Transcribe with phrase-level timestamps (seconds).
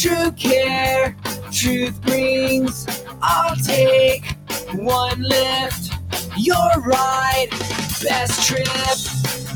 [0.00, 1.14] True care
[1.52, 2.86] truth brings
[3.20, 4.24] i'll take
[4.72, 5.92] one lift
[6.38, 7.48] your ride
[8.02, 8.66] best trip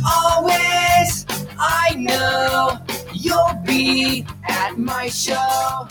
[0.06, 1.24] always
[1.58, 2.78] i know
[3.14, 5.88] you'll be at my show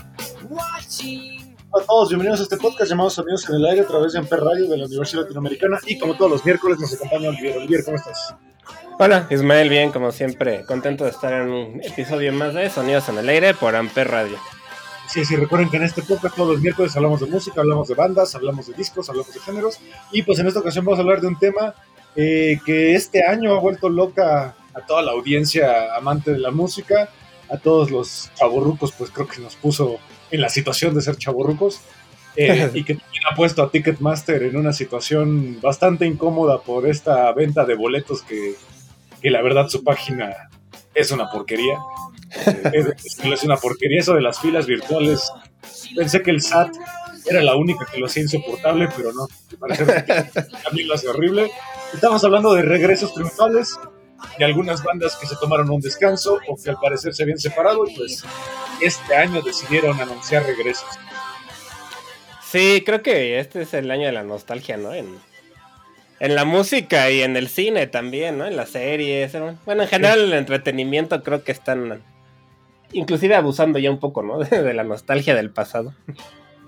[0.48, 1.40] watching
[1.72, 4.20] Hola a todos, bienvenidos a este podcast llamado Sonidos en el Aire a través de
[4.20, 7.58] Amper Radio de la Universidad Latinoamericana y como todos los miércoles nos acompaña Olivier.
[7.58, 8.36] Olivier, ¿cómo estás?
[9.06, 13.18] Hola, Ismael, bien, como siempre, contento de estar en un episodio más de Sonidos en
[13.18, 14.38] el Aire por Amper Radio.
[15.10, 17.96] Sí, sí, recuerden que en este podcast todos los miércoles hablamos de música, hablamos de
[17.96, 19.82] bandas, hablamos de discos, hablamos de géneros
[20.14, 21.76] y pues en esta ocasión vamos a hablar de un tema
[22.16, 27.10] eh, que este año ha vuelto loca a toda la audiencia amante de la música,
[27.50, 29.98] a todos los chavorrucos pues creo que nos puso
[30.32, 31.82] en la situación de ser chavorrucos
[32.38, 37.34] eh, y que también ha puesto a Ticketmaster en una situación bastante incómoda por esta
[37.34, 38.56] venta de boletos que,
[39.24, 40.50] que la verdad su página
[40.94, 41.80] es una porquería.
[42.74, 45.32] Es, es una porquería eso de las filas virtuales.
[45.96, 46.76] Pensé que el SAT
[47.30, 49.28] era la única que lo hacía insoportable, pero no.
[50.64, 51.52] También lo hace horrible.
[51.94, 53.78] Estamos hablando de regresos triunfales,
[54.40, 57.86] de algunas bandas que se tomaron un descanso o que al parecer se habían separado
[57.88, 58.24] y pues
[58.82, 60.90] este año decidieron anunciar regresos.
[62.44, 64.92] Sí, creo que este es el año de la nostalgia, ¿no?
[64.94, 65.20] En,
[66.24, 68.46] en la música y en el cine también, ¿no?
[68.46, 69.34] En las series.
[69.34, 69.58] ¿no?
[69.66, 72.02] Bueno, en general el entretenimiento creo que están
[72.94, 74.40] inclusive abusando ya un poco, ¿no?
[74.44, 75.94] De, de la nostalgia del pasado.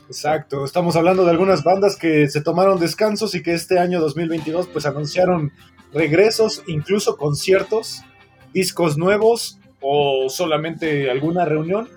[0.09, 4.67] Exacto, estamos hablando de algunas bandas que se tomaron descansos y que este año 2022
[4.67, 5.53] pues anunciaron
[5.93, 8.01] regresos, incluso conciertos,
[8.53, 11.87] discos nuevos o solamente alguna reunión.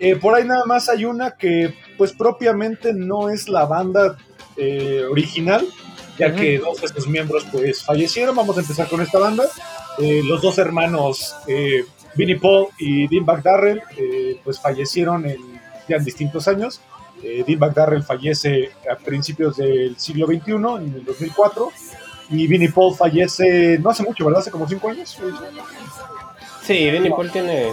[0.00, 4.18] Eh, por ahí nada más hay una que pues propiamente no es la banda
[4.56, 5.64] eh, original,
[6.18, 8.36] ya que dos de sus miembros pues fallecieron.
[8.36, 9.44] Vamos a empezar con esta banda.
[9.98, 15.38] Eh, los dos hermanos, eh, Vinnie Paul y Dean McDarrell, eh, pues fallecieron en,
[15.88, 16.80] ya en distintos años.
[17.22, 21.72] Eh, Dean McDarrell fallece a principios del siglo XXI, en el 2004,
[22.30, 24.40] y Vinnie Paul fallece no hace mucho, ¿verdad?
[24.40, 25.18] Hace como cinco años.
[26.62, 27.68] Sí, Vinnie Paul tiene,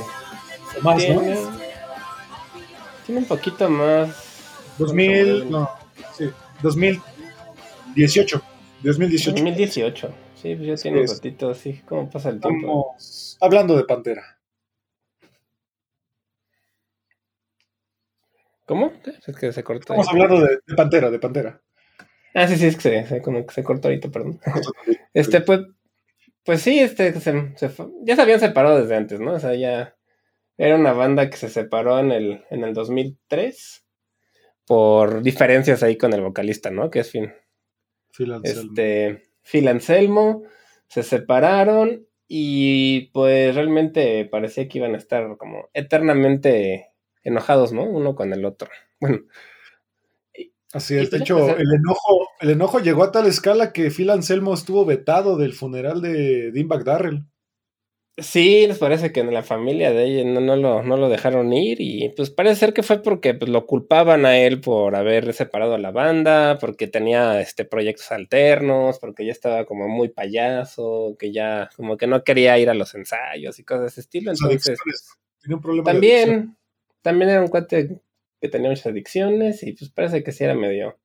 [0.81, 1.21] más, ¿no?
[1.21, 1.37] tiene,
[3.05, 4.09] tiene un poquito más.
[4.77, 5.69] 2000, no,
[6.17, 6.29] sí,
[7.95, 8.41] 2018.
[8.83, 9.31] 2018.
[9.31, 10.13] 2018.
[10.35, 11.81] Sí, pues ya tiene un ratito así.
[11.87, 12.95] ¿Cómo pasa el tiempo?
[13.39, 14.39] Hablando de Pantera.
[18.65, 18.93] ¿Cómo?
[19.27, 19.93] Es que se cortó.
[19.93, 21.61] Estamos hablando de, de Pantera, de Pantera.
[22.33, 24.39] Ah, sí, sí, es que se, se- como que se cortó ahorita, perdón.
[25.13, 25.59] Este, pues,
[26.45, 29.33] pues sí, este, se- se fue- ya se habían separado desde antes, ¿no?
[29.33, 29.95] O sea, ya
[30.57, 33.85] era una banda que se separó en el, en el 2003
[34.65, 36.89] por diferencias ahí con el vocalista, ¿no?
[36.89, 37.33] Que es fin,
[38.11, 38.71] Phil Anselmo.
[38.71, 40.43] este, Phil Anselmo,
[40.87, 46.91] se separaron y pues realmente parecía que iban a estar como eternamente
[47.23, 47.83] enojados, ¿no?
[47.83, 48.69] Uno con el otro.
[49.01, 49.21] Bueno,
[50.73, 54.09] Así es, de pues, hecho, el enojo, el enojo llegó a tal escala que Phil
[54.09, 57.25] Anselmo estuvo vetado del funeral de Dean McDarrell.
[58.17, 61.53] Sí, les parece que en la familia de ella no, no, lo, no lo dejaron
[61.53, 65.33] ir y pues parece ser que fue porque pues, lo culpaban a él por haber
[65.33, 71.15] separado a la banda, porque tenía este proyectos alternos, porque ya estaba como muy payaso,
[71.17, 74.31] que ya como que no quería ir a los ensayos y cosas de ese estilo.
[74.31, 74.77] Entonces.
[75.39, 76.57] Tiene un problema de también,
[77.01, 78.01] también era un cuate
[78.41, 80.99] que tenía muchas adicciones y pues parece que sí era medio,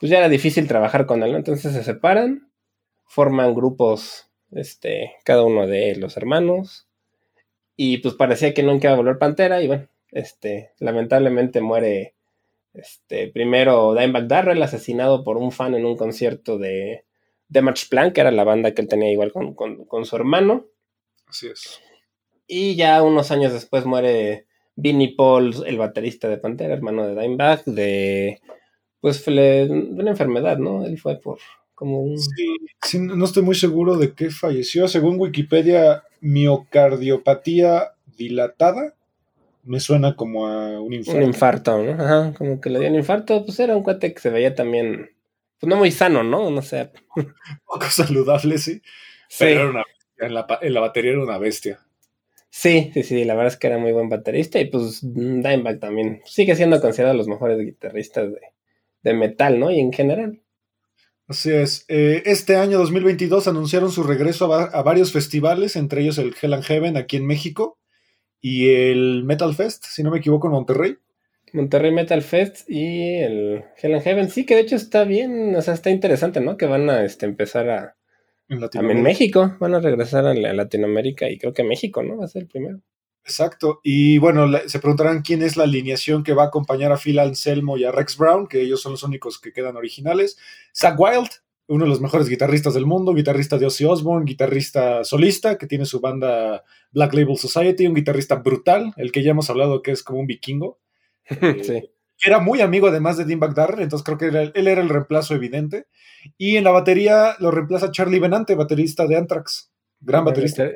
[0.00, 1.38] pues ya era difícil trabajar con él, ¿no?
[1.38, 2.50] Entonces se separan,
[3.04, 6.86] forman grupos, este, cada uno de los hermanos
[7.76, 12.14] y pues parecía que nunca iba a volver Pantera y bueno, este, lamentablemente muere,
[12.72, 17.04] este, primero Dimebag Darrell asesinado por un fan en un concierto de,
[17.48, 20.16] de March Plan, que era la banda que él tenía igual con, con, con su
[20.16, 20.66] hermano.
[21.26, 21.80] Así es.
[22.46, 24.46] Y ya unos años después muere
[24.76, 28.40] Vinnie Paul, el baterista de Pantera, hermano de Dimebag, de
[29.00, 30.86] pues fue de una enfermedad, ¿no?
[30.86, 31.38] Él fue por
[31.74, 34.88] como un Sí, sí, no estoy muy seguro de qué falleció.
[34.88, 38.94] Según Wikipedia, miocardiopatía dilatada.
[39.62, 41.18] Me suena como a un infarto.
[41.18, 41.92] un infarto, ¿no?
[41.92, 45.10] Ajá, como que le dio un infarto, pues era un cuate que se veía también
[45.58, 46.50] pues no muy sano, ¿no?
[46.50, 46.90] No sé.
[47.66, 48.82] poco saludable, sí.
[49.28, 49.44] Sí.
[49.44, 49.84] Pero era una
[50.18, 51.80] en, la, en la batería era una bestia.
[52.50, 56.22] Sí, sí, sí, la verdad es que era muy buen baterista y pues Dimebag también
[56.24, 58.40] sigue siendo considerado de los mejores guitarristas de,
[59.02, 59.70] de metal, ¿no?
[59.70, 60.40] Y en general.
[61.26, 61.86] Así es.
[61.88, 66.52] Eh, este año 2022 anunciaron su regreso a, a, varios festivales, entre ellos el Hell
[66.52, 67.78] and Heaven aquí en México
[68.40, 70.98] y el Metal Fest, si no me equivoco, en Monterrey.
[71.54, 75.62] Monterrey Metal Fest y el Hell and Heaven, sí, que de hecho está bien, o
[75.62, 76.56] sea, está interesante, ¿no?
[76.56, 77.96] Que van a este, empezar a...
[78.48, 82.18] En, en México, van a regresar a, Latinoamérica y creo que México, ¿no?
[82.18, 82.80] Va a ser el primero.
[83.24, 83.80] Exacto.
[83.82, 87.78] Y bueno, se preguntarán quién es la alineación que va a acompañar a Phil Anselmo
[87.78, 90.36] y a Rex Brown, que ellos son los únicos que quedan originales.
[90.76, 91.30] Zach Wild,
[91.66, 95.86] uno de los mejores guitarristas del mundo, guitarrista de Ozzy Osbourne, guitarrista solista, que tiene
[95.86, 100.02] su banda Black Label Society, un guitarrista brutal, el que ya hemos hablado que es
[100.02, 100.78] como un vikingo.
[101.62, 101.90] sí.
[102.16, 104.88] Que era muy amigo además de Dean Darrell, entonces creo que era, él era el
[104.88, 105.88] reemplazo evidente.
[106.38, 109.72] Y en la batería lo reemplaza Charlie Benante, baterista de Anthrax.
[110.00, 110.70] Gran baterista.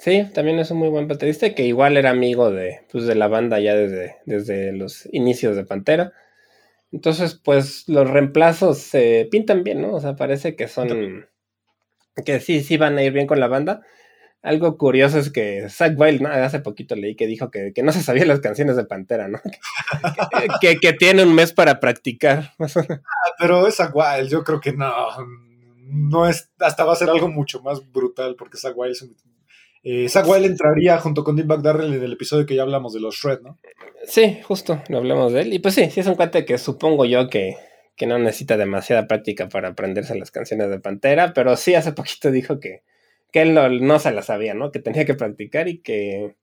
[0.00, 3.28] Sí, también es un muy buen baterista que igual era amigo de, pues, de la
[3.28, 6.14] banda ya desde, desde los inicios de Pantera.
[6.90, 9.92] Entonces, pues los reemplazos se pintan bien, ¿no?
[9.92, 11.26] O sea, parece que son.
[12.24, 13.82] que sí, sí van a ir bien con la banda.
[14.40, 16.30] Algo curioso es que Zach Wild, ¿no?
[16.30, 19.38] hace poquito leí que dijo que, no se sabía las canciones de Pantera, ¿no?
[20.62, 22.54] que, que, tiene un mes para practicar.
[22.58, 24.90] Ah, pero es Zach Wild, yo creo que no.
[25.92, 29.14] No es, hasta va a ser algo mucho más brutal porque Zach Wild es un
[29.82, 33.14] eh, Zach entraría junto con Dean Darrell en el episodio que ya hablamos de los
[33.14, 33.58] Shred, ¿no?
[34.04, 35.54] Sí, justo, lo hablamos de él.
[35.54, 37.56] Y pues sí, sí es un cuate que supongo yo que,
[37.96, 42.30] que no necesita demasiada práctica para aprenderse las canciones de Pantera, pero sí hace poquito
[42.30, 42.82] dijo que,
[43.32, 44.70] que él no, se las sabía, ¿no?
[44.70, 46.34] Que tenía que practicar y que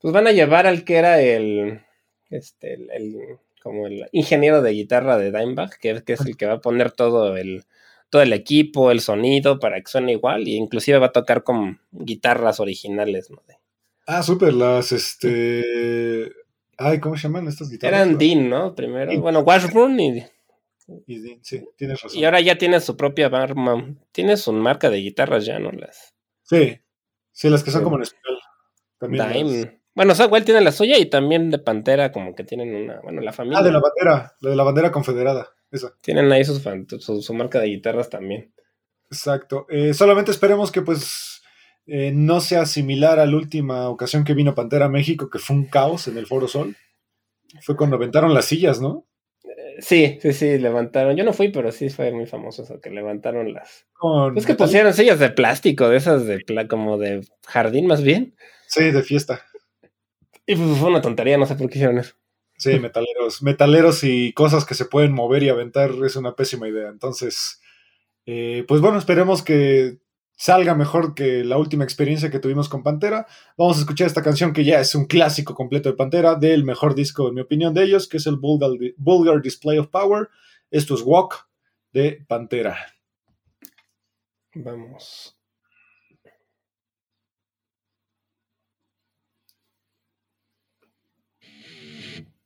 [0.00, 1.80] pues van a llevar al que era el,
[2.30, 6.54] este, el, como el ingeniero de guitarra de Dimebag, que, que es el que va
[6.54, 7.64] a poner todo el
[8.12, 11.80] todo el equipo, el sonido para que suene igual, y inclusive va a tocar con
[11.92, 13.42] guitarras originales, ¿no?
[14.06, 16.30] Ah, súper, las este.
[16.76, 17.98] Ay, ¿cómo se llaman estas guitarras?
[17.98, 18.74] Eran Dean, ¿no?
[18.74, 19.18] Primero.
[19.18, 20.26] Bueno, Washburn y.
[21.06, 22.20] Y Dean, sí, tienes razón.
[22.20, 23.54] Y ahora ya tiene su propia marca.
[24.12, 25.72] Tiene su marca de guitarras ya, ¿no?
[25.72, 26.12] Las.
[26.42, 26.78] Sí.
[27.30, 28.38] Sí, las que son como en español.
[28.98, 29.81] También.
[29.94, 33.00] Bueno, igual tiene la suya y también de Pantera, como que tienen una.
[33.02, 33.58] Bueno, la familia.
[33.58, 35.52] Ah, de la bandera, la de la bandera confederada.
[36.02, 38.52] Tienen ahí su, marca de guitarras también.
[39.10, 39.66] Exacto.
[39.70, 41.42] Eh, solamente esperemos que pues
[41.86, 45.56] eh, no sea similar a la última ocasión que vino Pantera a México, que fue
[45.56, 46.76] un caos en el Foro Sol.
[47.62, 49.06] Fue cuando aventaron las sillas, ¿no?
[49.44, 51.16] Eh, sí, sí, sí, levantaron.
[51.16, 53.86] Yo no fui, pero sí fue muy famoso eso, que levantaron las...
[54.36, 58.34] es que pusieron sillas de plástico, de esas de como de jardín más bien.
[58.66, 59.42] Sí, de fiesta.
[60.46, 62.14] Y pues fue una tontería, no sé por qué hicieron eso.
[62.56, 63.42] Sí, metaleros.
[63.42, 66.88] Metaleros y cosas que se pueden mover y aventar es una pésima idea.
[66.88, 67.60] Entonces,
[68.26, 69.98] eh, pues bueno, esperemos que
[70.36, 73.26] salga mejor que la última experiencia que tuvimos con Pantera.
[73.56, 76.94] Vamos a escuchar esta canción que ya es un clásico completo de Pantera, del mejor
[76.94, 80.28] disco, en mi opinión, de ellos, que es el Vulgar, Display of Power.
[80.70, 81.48] Esto es Walk
[81.92, 82.76] de Pantera.
[84.54, 85.36] Vamos.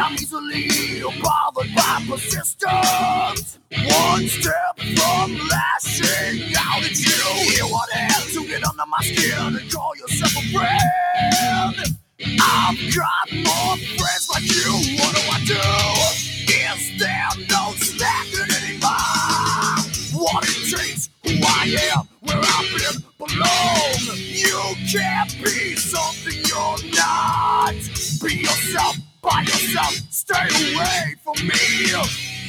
[0.00, 3.58] I'm easily bothered by persistence.
[3.70, 7.56] One step from lashing out at you.
[7.56, 11.98] You want to have to get under my skin and call yourself a friend.
[12.40, 14.72] I've got more friends like you.
[14.98, 16.28] What do I do?
[16.52, 20.22] Is there no slacking anymore?
[20.22, 24.18] What it takes, who I am, where I've been, belong.
[24.18, 27.74] You can't be something you're not.
[28.22, 28.96] Be yourself
[29.28, 31.92] by yourself, stay away from me.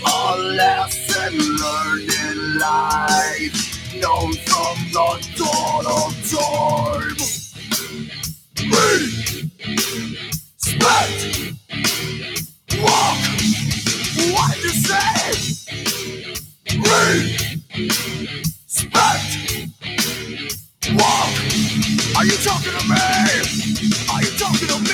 [0.05, 3.55] A lesson learned in life,
[3.95, 7.17] known from the dawn of time.
[10.55, 11.19] Respect,
[12.81, 13.19] walk.
[14.33, 15.31] What you say?
[18.69, 19.31] Respect,
[20.93, 21.33] walk.
[22.17, 22.95] Are you talking to me?
[24.12, 24.88] Are you talking to me?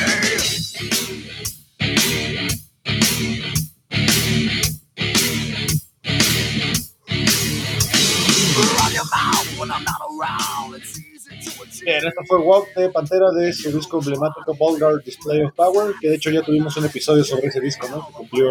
[12.08, 16.16] Esto fue Walk de Pantera de su disco emblemático Vulgar Display of Power, que de
[16.16, 18.06] hecho ya tuvimos un episodio sobre ese disco, ¿no?
[18.08, 18.50] Que cumplió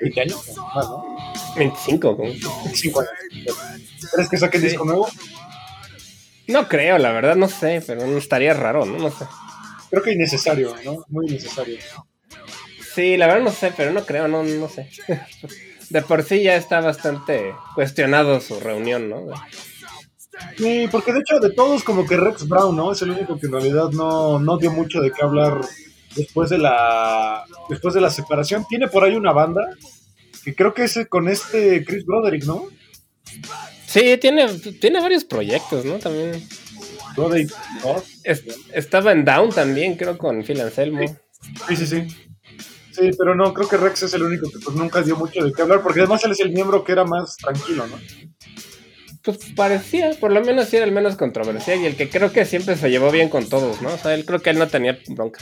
[0.00, 0.36] 20 años,
[0.74, 1.16] más, ¿no?
[1.56, 2.16] 25.
[2.16, 3.12] como- 25 años.
[4.12, 4.66] ¿Crees que saquen Sí.
[4.68, 5.08] disco nuevo?
[6.46, 8.98] No creo, la verdad, no sé, pero no estaría raro, ¿no?
[8.98, 9.24] No sé.
[9.90, 11.04] Creo que innecesario, ¿no?
[11.08, 11.78] Muy innecesario.
[12.94, 14.88] Sí, la verdad no sé, pero no creo, no, no sé.
[15.90, 19.26] De por sí ya está bastante cuestionado su reunión, ¿no?
[20.56, 22.92] Sí, porque de hecho de todos como que Rex Brown, ¿no?
[22.92, 25.60] Es el único que en realidad no, no dio mucho de qué hablar
[26.16, 28.64] después de la después de la separación.
[28.68, 29.62] Tiene por ahí una banda
[30.44, 32.64] que creo que es con este Chris Broderick, ¿no?
[33.86, 34.48] Sí, tiene,
[34.80, 35.98] tiene varios proyectos, ¿no?
[35.98, 36.46] También
[37.16, 37.50] Broderick,
[37.84, 38.02] ¿no?
[38.24, 41.00] es- estaba en Down también, creo, con Phil Anselmo.
[41.68, 42.06] Sí, sí, sí.
[42.92, 45.52] Sí, pero no, creo que Rex es el único que pues nunca dio mucho de
[45.52, 47.96] qué hablar, porque además él es el miembro que era más tranquilo, ¿no?
[49.22, 52.46] Pues parecía, por lo menos sí era el menos controversial y el que creo que
[52.46, 53.92] siempre se llevó bien con todos, ¿no?
[53.92, 55.40] O sea, él creo que él no tenía bronca.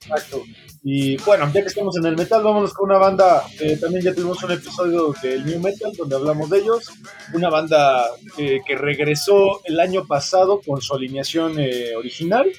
[0.00, 0.42] Exacto.
[0.84, 3.44] Y bueno, ya que estamos en el metal, vámonos con una banda.
[3.60, 6.90] eh, también ya tuvimos un episodio del New Metal donde hablamos de ellos.
[7.34, 8.04] Una banda
[8.36, 12.50] eh, que regresó el año pasado con su alineación eh, original.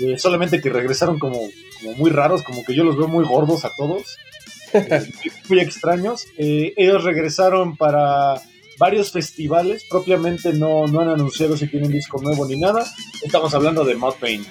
[0.00, 1.38] eh, solamente que regresaron como,
[1.80, 4.16] como muy raros, como que yo los veo muy gordos a todos.
[4.72, 5.12] eh,
[5.48, 6.24] muy extraños.
[6.36, 8.40] Ellos regresaron para
[8.82, 9.84] varios festivales.
[9.88, 12.84] Propiamente no, no han anunciado si tienen disco nuevo ni nada.
[13.22, 14.44] Estamos hablando de Mudvayne.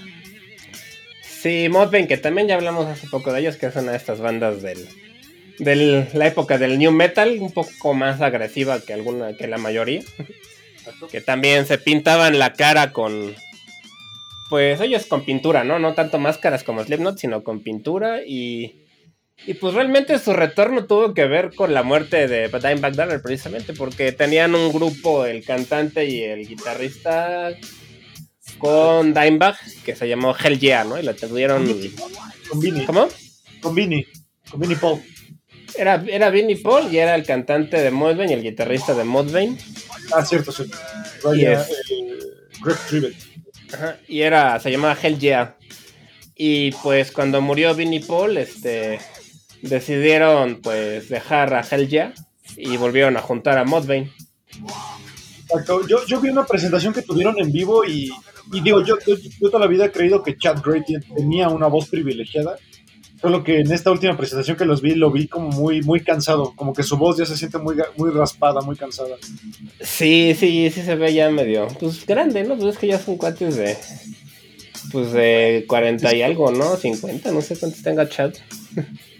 [1.21, 4.21] Sí, Modbane, que también ya hablamos hace poco de ellos, que es una de estas
[4.21, 4.87] bandas del,
[5.59, 10.01] del la época del New Metal, un poco más agresiva que alguna, que la mayoría.
[11.11, 13.35] que también se pintaban la cara con.
[14.49, 15.77] Pues ellos con pintura, ¿no?
[15.77, 18.80] No tanto máscaras como Slipknot, sino con pintura y.
[19.47, 23.73] Y pues realmente su retorno tuvo que ver con la muerte de Dimebag Darrell, precisamente,
[23.73, 27.51] porque tenían un grupo, el cantante y el guitarrista,
[28.59, 30.99] con Dimebag, que se llamó Hell Yeah, ¿no?
[30.99, 31.65] Y lo tuvieron.
[32.49, 32.85] Con Vinny.
[32.85, 33.09] ¿Cómo?
[33.61, 34.05] Con Vinny.
[34.49, 35.01] Con Vinny Paul.
[35.75, 39.57] Era, era Vinnie Paul y era el cantante de Mudvayne y el guitarrista de Mudvayne.
[40.13, 40.77] Ah, cierto, cierto.
[41.33, 41.69] Yes.
[41.89, 42.19] eh,
[42.61, 43.15] Greg Trivet.
[43.73, 45.55] Ajá, y era, se llamaba Hell Yeah.
[46.35, 48.99] Y pues cuando murió Vinnie Paul, este,
[49.61, 52.13] decidieron pues dejar a Hell Yeah
[52.57, 53.63] y volvieron a juntar a.
[53.63, 54.07] Exacto.
[55.87, 58.11] Yo, yo vi una presentación que tuvieron en vivo y,
[58.51, 60.83] y digo, yo, yo, yo toda la vida he creído que Chad Gray
[61.15, 62.57] tenía una voz privilegiada.
[63.21, 66.53] Solo que en esta última presentación que los vi, lo vi como muy, muy cansado.
[66.55, 69.15] Como que su voz ya se siente muy, muy raspada, muy cansada.
[69.79, 72.57] Sí, sí, sí se ve ya medio, pues grande, ¿no?
[72.57, 73.77] Pues es que ya son cuates de,
[74.91, 76.75] pues de 40 y algo, ¿no?
[76.75, 78.33] 50, no sé cuántos tenga Chad.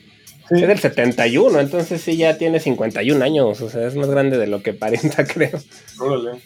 [0.54, 0.62] Sí.
[0.62, 4.48] Es del 71, entonces sí ya tiene 51 años, o sea, es más grande de
[4.48, 5.60] lo que aparenta, creo.
[6.00, 6.40] Órale.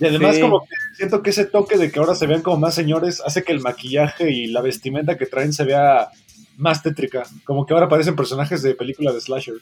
[0.00, 0.40] Y además Sí.
[0.40, 3.44] como que siento que ese toque de que ahora se vean como más señores hace
[3.44, 6.08] que el maquillaje y la vestimenta que traen se vea
[6.56, 7.24] más tétrica.
[7.44, 9.54] Como que ahora parecen personajes de película de slasher.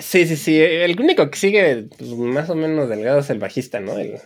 [0.00, 3.78] Sí, sí, sí, el único que sigue pues, más o menos delgado es el bajista,
[3.80, 3.96] ¿no?
[3.98, 4.18] El-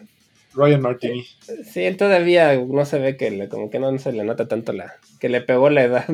[0.54, 1.24] Ryan Martini.
[1.70, 4.72] sí, él todavía no se ve que le, como que no se le nota tanto
[4.72, 6.06] la, que le pegó la edad.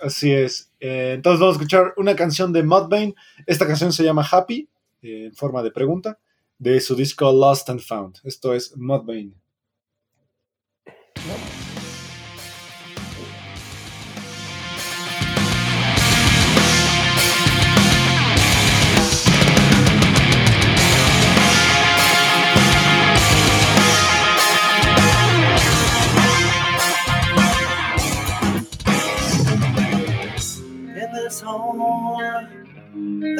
[0.00, 0.72] Así es.
[0.80, 3.14] Eh, entonces vamos a escuchar una canción de Mudvayne.
[3.46, 4.68] Esta canción se llama Happy,
[5.02, 6.18] eh, en forma de pregunta,
[6.58, 8.18] de su disco Lost and Found.
[8.24, 9.32] Esto es Mudvayne.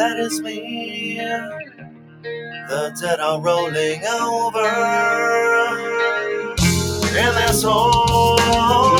[0.07, 1.17] That is me.
[2.69, 4.69] The dead are rolling over
[7.23, 8.99] in this hole,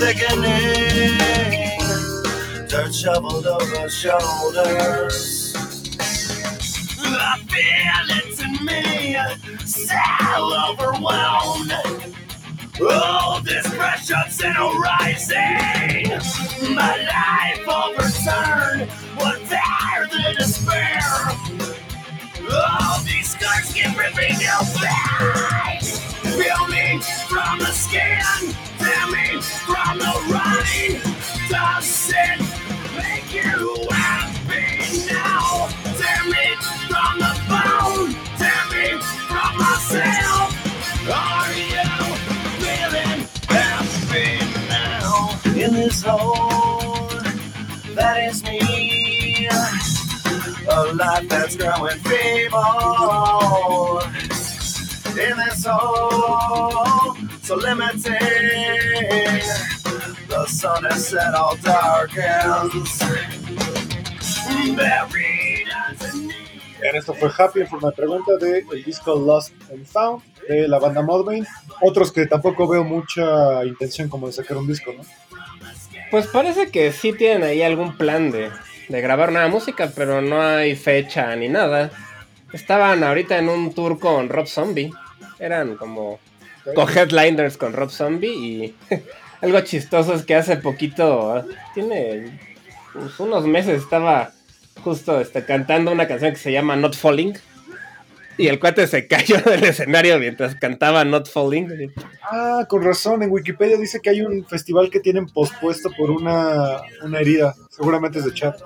[0.00, 1.18] thickening,
[2.66, 5.54] dirt shoveled over shoulders.
[7.00, 9.16] I feel it in me,
[9.66, 9.96] so
[10.70, 12.27] overwhelmed.
[12.80, 16.08] Oh, this pressure's in a rising.
[16.74, 18.90] My life overturned.
[19.16, 21.00] What there the despair?
[22.50, 25.98] Oh, these scars keep ripping your face.
[26.22, 28.54] Feel me from the skin.
[28.78, 31.00] Tear me from the running.
[31.48, 32.40] Does it
[32.96, 35.68] make you happy now?
[35.98, 36.56] Tear me
[36.86, 38.14] from the bone.
[38.38, 40.27] Tear me from myself.
[46.02, 47.08] Hole,
[47.94, 49.48] that is me.
[50.70, 54.00] A life that's growing feeble.
[55.18, 57.56] In this hole, so.
[60.28, 63.02] The sun has set all darkens.
[66.94, 70.78] Esto fue Happy en forma de pregunta de el disco Lost and Found de la
[70.78, 71.46] banda Mudvayne.
[71.80, 75.02] Otros que tampoco veo mucha intención como de sacar un disco, ¿no?
[76.10, 78.50] Pues parece que sí tienen ahí algún plan de,
[78.88, 81.90] de grabar nueva música, pero no hay fecha ni nada.
[82.52, 84.90] Estaban ahorita en un tour con Rob Zombie.
[85.38, 86.18] Eran como
[86.74, 88.74] co-headliners con Rob Zombie y
[89.40, 92.38] algo chistoso es que hace poquito, tiene
[92.92, 94.32] pues, unos meses estaba
[94.82, 97.34] justo este, cantando una canción que se llama Not Falling.
[98.38, 101.92] Y el cuate se cayó del escenario mientras cantaba Not Falling.
[102.22, 106.80] Ah, con razón, en Wikipedia dice que hay un festival que tienen pospuesto por una,
[107.02, 107.54] una herida.
[107.70, 108.58] Seguramente es de chat.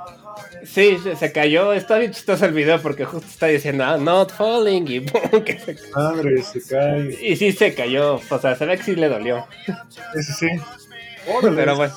[0.65, 1.73] Sí, se- cayó.
[1.73, 5.43] Está bien chistoso el video porque justo está diciendo ah, Not Falling y ¡pum!
[5.43, 7.17] que se- Madre, se cae.
[7.21, 8.21] Y sí se cayó.
[8.31, 9.47] O sea, se ve que sí le dolió.
[10.15, 10.47] Ese sí.
[11.27, 11.95] Órale, Pero bueno,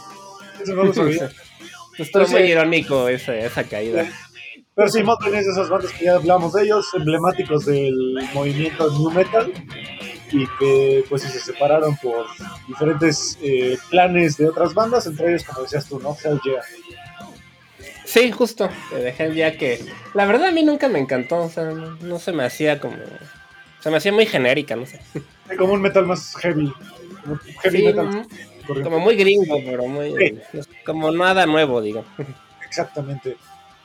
[0.62, 1.30] eso no lo sabía.
[1.98, 4.06] estuvo muy irónico esa, esa caída.
[4.76, 7.96] Pero sí, Motley es de esas bandas que ya hablamos de ellos, emblemáticos del
[8.34, 9.52] movimiento New Metal
[10.32, 12.26] y que pues se separaron por
[12.68, 16.16] diferentes eh, planes de otras bandas, entre ellos, como decías tú, ¿no?
[16.22, 16.62] Hell Yeah.
[18.04, 18.70] Sí, justo.
[18.90, 19.84] Te dejé ya que.
[20.14, 21.38] La verdad a mí nunca me encantó.
[21.44, 22.96] O sea, no, no se me hacía como.
[23.80, 25.00] Se me hacía muy genérica, no sé.
[25.58, 26.72] Como un metal más heavy.
[27.24, 28.28] como Heavy Sí, metal.
[28.84, 30.14] como muy gringo, pero muy.
[30.52, 30.60] Sí.
[30.86, 32.06] Como nada nuevo, digo.
[32.66, 33.38] Exactamente.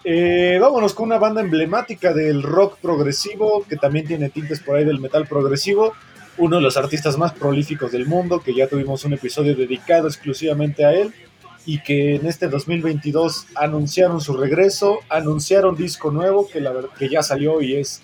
[0.04, 4.84] Eh, vámonos con una banda emblemática del rock progresivo, que también tiene tintes por ahí
[4.84, 5.92] del metal progresivo.
[6.38, 10.84] Uno de los artistas más prolíficos del mundo, que ya tuvimos un episodio dedicado exclusivamente
[10.86, 11.12] a él,
[11.66, 17.22] y que en este 2022 anunciaron su regreso, anunciaron disco nuevo, que, la, que ya
[17.22, 18.02] salió y es,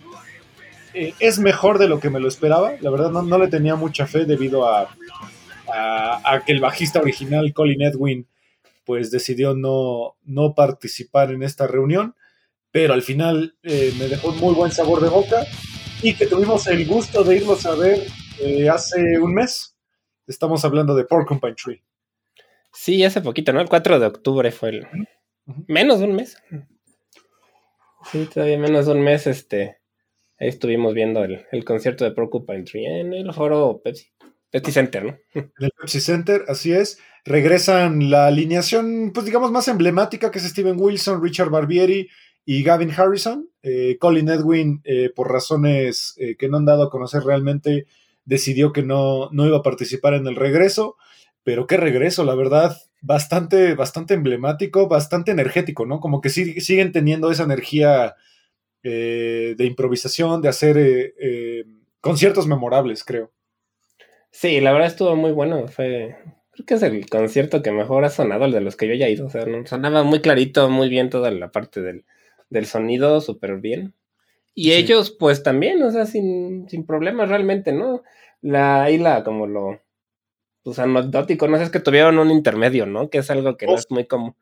[0.92, 2.72] eh, es mejor de lo que me lo esperaba.
[2.82, 4.90] La verdad no, no le tenía mucha fe debido a-
[5.68, 8.26] a que el bajista original, Colin Edwin,
[8.86, 12.14] pues decidió no, no participar en esta reunión,
[12.70, 15.44] pero al final eh, me dejó un muy buen sabor de boca
[16.02, 18.06] y que tuvimos el gusto de irlos a ver
[18.40, 19.76] eh, hace un mes.
[20.26, 21.82] Estamos hablando de Porcupine Tree.
[22.72, 23.60] Sí, hace poquito, ¿no?
[23.60, 24.86] El 4 de octubre fue el.
[25.66, 26.36] Menos de un mes.
[28.10, 29.78] Sí, todavía menos de un mes, este.
[30.38, 34.06] Ahí estuvimos viendo el, el concierto de Porcupine Tree en el foro Pepsi.
[34.50, 35.18] Pepsi Center, ¿no?
[35.34, 37.00] En el Pepsi Center, así es.
[37.26, 42.08] Regresan la alineación, pues digamos, más emblemática, que es Steven Wilson, Richard Barbieri
[42.44, 43.50] y Gavin Harrison.
[43.64, 47.86] Eh, Colin Edwin, eh, por razones eh, que no han dado a conocer realmente,
[48.24, 50.96] decidió que no, no iba a participar en el regreso.
[51.42, 55.98] Pero qué regreso, la verdad, bastante, bastante emblemático, bastante energético, ¿no?
[55.98, 58.14] Como que siguen teniendo esa energía
[58.84, 61.14] eh, de improvisación, de hacer
[62.00, 63.32] conciertos memorables, creo.
[64.30, 65.66] Sí, la verdad estuvo muy bueno.
[65.66, 66.14] Fue.
[66.56, 69.08] Creo que es el concierto que mejor ha sonado, el de los que yo haya
[69.08, 69.26] ido.
[69.26, 72.04] O sea, no- sonaba muy clarito, muy bien toda la parte del,
[72.50, 73.94] del sonido, súper bien.
[74.54, 74.72] Y Sí.
[74.72, 78.02] ellos, pues también, o sea, sin, sin problemas realmente, ¿no?
[78.40, 79.80] La, ahí la, como lo.
[80.62, 83.08] Pues anecdótico, no sé, es que tuvieron un intermedio, ¿no?
[83.10, 84.34] Que es algo que no es muy común.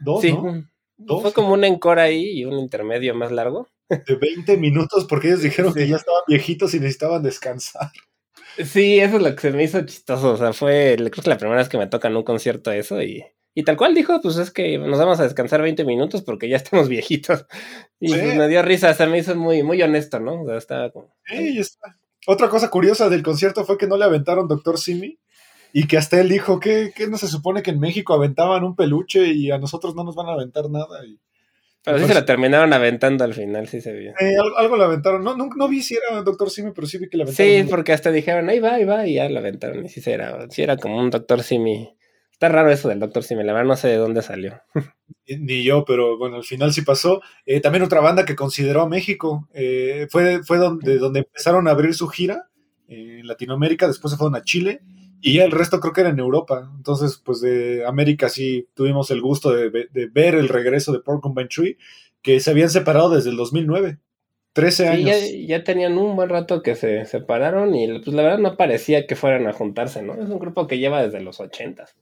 [0.00, 0.68] Dos, Sí, ¿no?
[0.98, 1.22] Dos.
[1.22, 3.68] fue como un encore ahí y un intermedio más largo.
[3.88, 7.90] de 20 minutos porque ellos dijeron que ya estaban viejitos y necesitaban descansar.
[8.64, 10.32] Sí, eso es lo que se me hizo chistoso.
[10.32, 13.00] O sea, fue, creo que la primera vez que me toca en un concierto eso
[13.02, 16.48] y, y tal cual dijo, pues es que nos vamos a descansar 20 minutos porque
[16.48, 17.46] ya estamos viejitos.
[18.00, 18.14] Y Sí.
[18.18, 20.42] pues, me dio risa, se me hizo muy, muy honesto, ¿no?
[20.42, 21.14] O sea, estaba como...
[21.26, 21.98] Sí, está.
[22.26, 25.18] Otra cosa curiosa del concierto fue que no le aventaron Doctor Simi
[25.72, 28.76] y que hasta él dijo que, que no se supone que en México aventaban un
[28.76, 31.04] peluche y a nosotros no nos van a aventar nada.
[31.06, 31.18] Y,
[31.82, 34.10] Pero sí Pues- se lo terminaron aventando al final, sí se vio.
[34.20, 35.24] Eh, algo, algo le aventaron.
[35.24, 37.50] No, no, no vi si era Doctor Simi, pero sí vi que le aventaron.
[37.52, 39.84] Sí, porque hasta dijeron, ahí va, ahí va, y ya lo aventaron.
[39.86, 41.96] Y sí, sí era, sí era como un doctor Simi.
[42.32, 44.62] Está raro eso del doctor Simi, la verdad no sé de dónde salió.
[45.26, 47.20] Ni yo, pero bueno, al final sí pasó.
[47.46, 49.48] Eh, también otra banda que consideró a México.
[49.52, 52.48] eh, fue fue donde, donde empezaron a abrir su gira
[52.88, 54.80] eh, en Latinoamérica, después se fueron a Chile
[55.22, 56.70] y ya el resto creo que era en Europa.
[56.76, 61.00] Entonces, pues de América sí tuvimos el gusto de, ve- de ver el regreso de
[61.00, 61.76] Porcupine Tree,
[62.22, 63.98] que se habían separado desde el 2009.
[64.52, 65.06] 13 Sí, años.
[65.06, 69.06] ya, ya tenían un buen rato que se separaron y pues la verdad no parecía
[69.06, 70.14] que fueran a juntarse, ¿no?
[70.14, 71.94] Es un grupo que lleva desde los ochentas.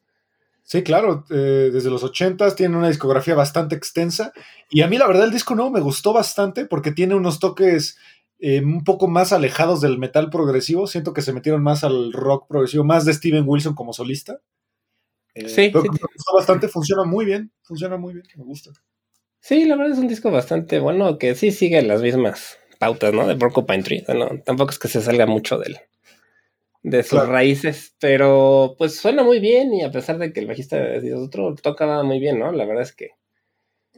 [0.62, 4.32] Sí, claro, eh, desde los 80 tiene una discografía bastante extensa
[4.70, 7.98] y a mí la verdad el disco nuevo me gustó bastante porque tiene unos toques
[8.40, 12.46] eh, un poco más alejados del metal progresivo, siento que se metieron más al rock
[12.48, 14.40] progresivo, más de Steven Wilson como solista.
[15.34, 15.88] Eh, Sí, pero sí.
[15.90, 18.70] me gustó bastante, funciona muy bien, funciona muy bien, me gusta.
[19.40, 23.26] Sí, la verdad es un disco bastante bueno que sí sigue las mismas pautas, ¿no?
[23.26, 24.04] De Porcupine Tree.
[24.08, 25.76] No, tampoco es que se salga mucho del,
[26.82, 27.32] de sus Claro.
[27.32, 31.54] raíces, pero pues suena muy bien y a pesar de que el bajista es otro,
[31.54, 32.50] tocaba muy bien, ¿no?
[32.52, 33.10] La verdad es que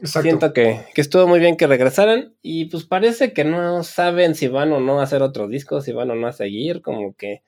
[0.01, 0.27] Exacto.
[0.27, 4.47] siento que, que estuvo muy bien que regresaran y pues parece que no saben si
[4.47, 7.43] van o no a hacer otro disco, si van o no a seguir, como que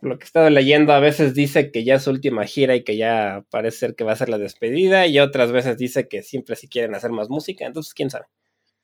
[0.00, 2.84] lo que he estado leyendo a veces dice que ya es su última gira y
[2.84, 6.22] que ya parece ser que va a ser la despedida y otras veces dice que
[6.22, 8.26] siempre si quieren hacer más música, entonces quién sabe.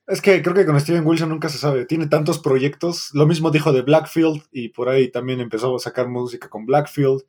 [0.07, 1.85] Es que creo que con Steven Wilson nunca se sabe.
[1.85, 3.11] Tiene tantos proyectos.
[3.13, 7.21] Lo mismo dijo de Blackfield y por ahí también empezó a sacar música con Blackfield.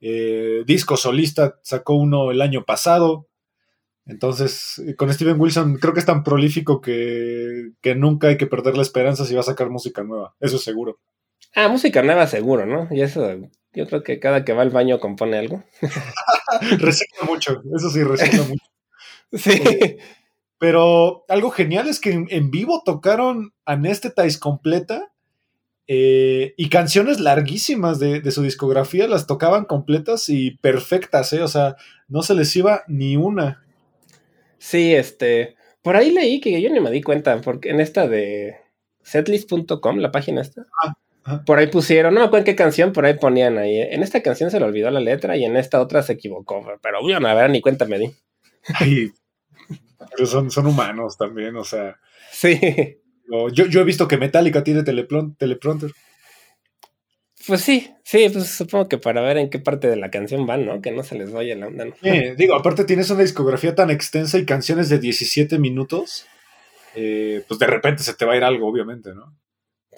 [0.00, 3.26] Eh, disco solista sacó uno el año pasado.
[4.08, 8.46] Entonces, eh, con Steven Wilson creo que es tan prolífico que, que nunca hay que
[8.46, 10.34] perder la esperanza si va a sacar música nueva.
[10.40, 10.98] Eso es seguro.
[11.54, 12.88] Ah, música nueva seguro, ¿no?
[12.90, 13.28] Y eso,
[13.72, 15.62] yo creo que cada que va al baño compone algo.
[16.78, 17.62] Recicla mucho.
[17.76, 18.64] Eso sí, recicla mucho.
[19.30, 19.60] Sí.
[20.58, 25.12] Pero algo genial es que en, en vivo tocaron Anesthetize completa
[25.86, 31.42] eh, y canciones larguísimas de, de su discografía las tocaban completas y perfectas, ¿eh?
[31.42, 31.76] O sea,
[32.08, 33.62] no se les iba ni una.
[34.58, 35.56] Sí, este.
[35.82, 38.56] Por ahí leí que yo ni me di cuenta, porque en esta de
[39.02, 40.66] setlist.com, la página esta,
[41.24, 41.44] ajá.
[41.44, 43.80] por ahí pusieron, no me acuerdo en qué canción, por ahí ponían ahí.
[43.80, 47.00] En esta canción se le olvidó la letra y en esta otra se equivocó, pero
[47.00, 48.10] bueno, a ver, ni cuenta me di.
[48.74, 49.12] Ay,
[50.10, 51.96] pero son, son humanos también, o sea.
[52.32, 52.58] Sí,
[53.52, 55.92] Yo, yo he visto que Metallica tiene teleprompter.
[57.48, 60.66] Pues sí, sí, pues supongo que para ver en qué parte de la canción van,
[60.66, 60.82] ¿no?
[60.82, 61.94] Que no se les vaya la onda, ¿no?
[62.02, 66.26] Eh, digo, aparte tienes una discografía tan extensa y canciones de 17 minutos,
[66.94, 69.34] eh, pues de repente se te va a ir algo, obviamente, ¿no?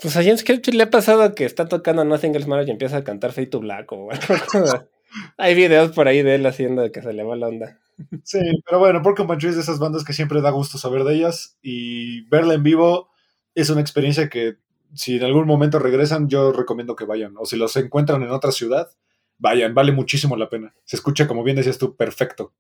[0.01, 2.99] Pues a James Hetfield le ha pasado que está tocando Nothing Else Matters y empieza
[2.99, 4.89] a cantar Fade to Black o algo.
[5.37, 7.81] Hay videos por ahí de él haciendo que se le va la onda.
[8.23, 11.17] Sí, pero bueno, Porcupine Tree es de esas bandas que siempre da gusto saber de
[11.17, 13.11] ellas y verla en vivo
[13.55, 14.57] es una experiencia que
[14.94, 18.53] si en algún momento regresan yo recomiendo que vayan o si los encuentran en otra
[18.53, 18.90] ciudad,
[19.38, 20.74] vayan, vale muchísimo la pena.
[20.85, 22.53] Se escucha como bien decías tú, perfecto.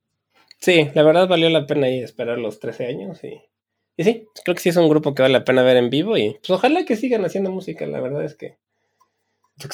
[0.58, 3.40] Sí, la verdad valió la pena ahí esperar los 13 años y,
[3.96, 6.16] y sí, creo que sí es un grupo que vale la pena ver en vivo
[6.16, 8.58] y pues ojalá que sigan haciendo música, la verdad es que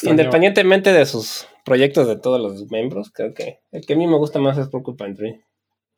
[0.02, 4.16] independientemente de sus proyectos de todos los miembros, creo que el que a mí me
[4.16, 5.40] gusta más es Porcupine Tree.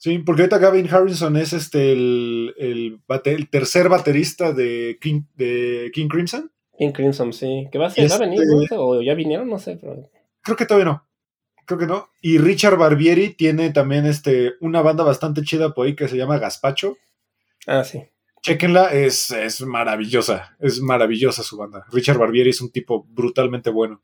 [0.00, 5.22] Sí, porque ahorita Gavin Harrison es este el, el, bate- el tercer baterista de King,
[5.34, 6.50] de King Crimson.
[6.78, 9.14] King Crimson, sí, que va a, ser, va a Este- venir, no sé, o ya
[9.14, 10.08] vinieron, no sé, pero
[10.42, 11.04] Creo que todavía no.
[11.66, 12.08] Creo que no.
[12.22, 16.38] Y Richard Barbieri tiene también este, una banda bastante chida por ahí que se llama
[16.38, 16.96] Gaspacho.
[17.66, 18.02] ah, sí.
[18.40, 20.56] Chequenla, es, es maravillosa.
[20.60, 21.84] Es maravillosa su banda.
[21.92, 24.00] Richard Barbieri es un tipo brutalmente bueno.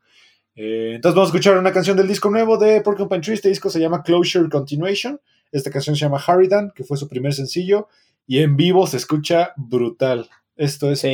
[0.55, 3.33] Eh, entonces vamos a escuchar una canción del disco nuevo de Porcupine Tree.
[3.35, 5.19] Este disco se llama Closure Continuation.
[5.55, 7.87] Esta canción se llama Harridan, que fue su primer sencillo.
[8.27, 10.29] Y en vivo se escucha brutal.
[10.57, 11.13] Esto es Sí,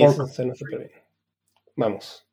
[0.77, 0.91] bien.
[1.75, 2.25] Vamos.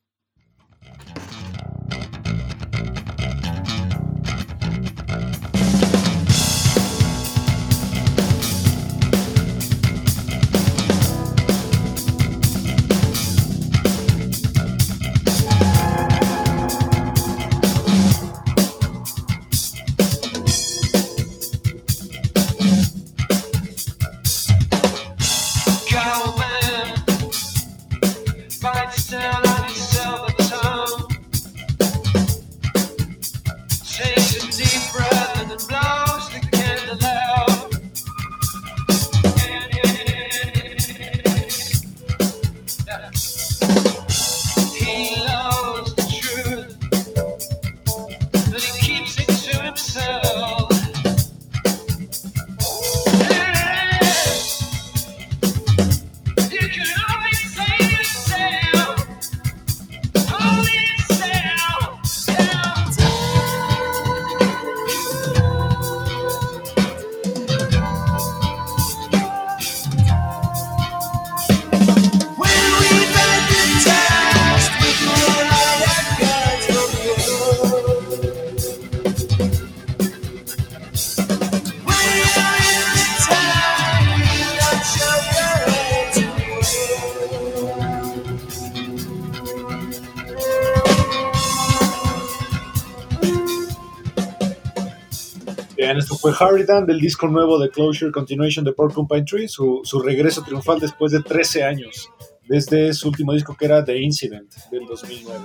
[96.33, 100.81] Fue Harridan del disco nuevo de Closure Continuation de Porcupine Tree, su, su regreso triunfal
[100.81, 102.11] después de 13 años,
[102.47, 105.41] desde su último disco que era The Incident del 2009.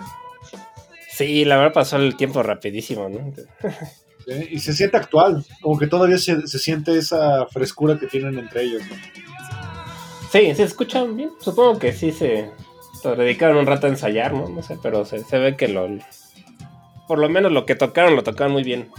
[1.10, 3.34] Sí, la verdad pasó el tiempo rapidísimo, ¿no?
[4.26, 4.48] ¿sí?
[4.52, 8.63] Y se siente actual, como que todavía se, se siente esa frescura que tienen entre
[8.63, 8.82] ellos.
[8.89, 8.96] ¿no?
[10.32, 11.32] Sí, se escuchan bien.
[11.39, 12.50] Supongo que sí se,
[13.02, 14.50] se dedicaron un rato a ensayar, ¿no?
[14.50, 15.88] No sé, pero se, se ve que lo,
[17.08, 18.89] por lo menos lo que tocaron, lo tocaron muy bien.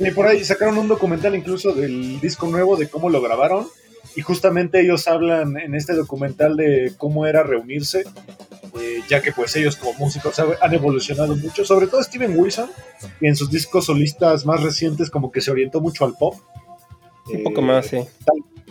[0.00, 3.66] Y por ahí sacaron un documental incluso del disco nuevo, de cómo lo grabaron.
[4.14, 8.04] Y justamente ellos hablan en este documental de cómo era reunirse,
[8.80, 12.70] eh, ya que pues ellos como músicos han evolucionado mucho, sobre todo Steven Wilson,
[13.20, 16.36] y en sus discos solistas más recientes como que se orientó mucho al pop.
[17.26, 17.98] Un Eh, poco más, sí.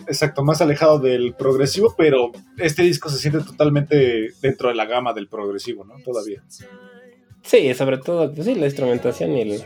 [0.06, 5.12] Exacto, más alejado del progresivo, pero este disco se siente totalmente dentro de la gama
[5.12, 5.96] del progresivo, ¿no?
[6.02, 6.42] Todavía.
[7.48, 9.64] Sí, sobre todo, pues sí, la instrumentación y el.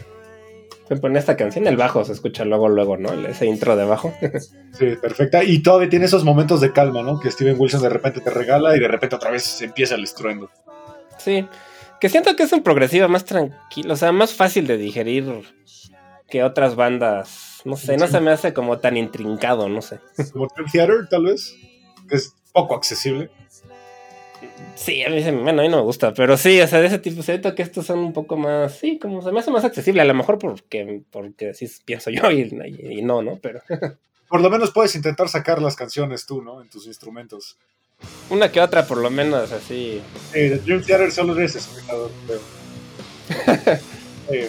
[0.88, 3.12] Se pone esta canción, el bajo se escucha luego, luego, ¿no?
[3.26, 4.14] Ese intro de bajo.
[4.72, 5.44] Sí, perfecta.
[5.44, 7.20] Y todavía tiene esos momentos de calma, ¿no?
[7.20, 10.48] Que Steven Wilson de repente te regala y de repente otra vez empieza el estruendo.
[11.18, 11.46] sí.
[12.00, 15.24] Que siento que es un progresivo más tranquilo, o sea, más fácil de digerir
[16.28, 17.60] que otras bandas.
[17.64, 20.00] No sé, no se me hace como tan intrincado, no sé.
[20.32, 21.54] Como Dream Theater, tal vez,
[22.08, 23.30] que es poco accesible.
[24.74, 26.86] Sí, a mí, se- bueno, a mí no me gusta, pero sí, o sea, de
[26.86, 29.64] ese tipo, siento que estos son un poco más, sí, como se me hace más
[29.64, 32.42] accesible, a lo mejor porque, porque así pienso yo y,
[32.80, 33.38] y- y no, ¿no?
[33.40, 33.60] Pero
[34.28, 36.62] Por lo menos puedes intentar sacar las canciones tú, ¿no?
[36.62, 37.56] En tus instrumentos.
[38.30, 40.00] una que otra, por lo menos, así.
[40.32, 42.40] Eh, de Dream Theater solo eres espectador, creo.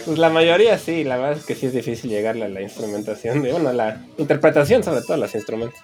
[0.06, 3.42] Pues la mayoría sí, la verdad es que sí es difícil llegarle a la instrumentación,
[3.42, 5.78] de, bueno, a la interpretación sobre todo los instrumentos.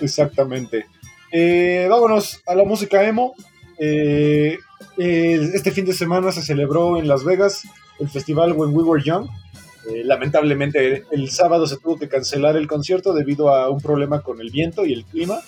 [0.00, 0.86] Exactamente.
[1.36, 3.34] Eh, vámonos a la música emo.
[3.76, 4.56] Eh,
[4.96, 7.64] este fin de semana se celebró en Las Vegas
[7.98, 9.26] el festival When We Were Young.
[9.90, 14.40] Eh, lamentablemente el sábado se tuvo que cancelar el concierto debido a un problema con
[14.40, 15.40] el viento y el clima.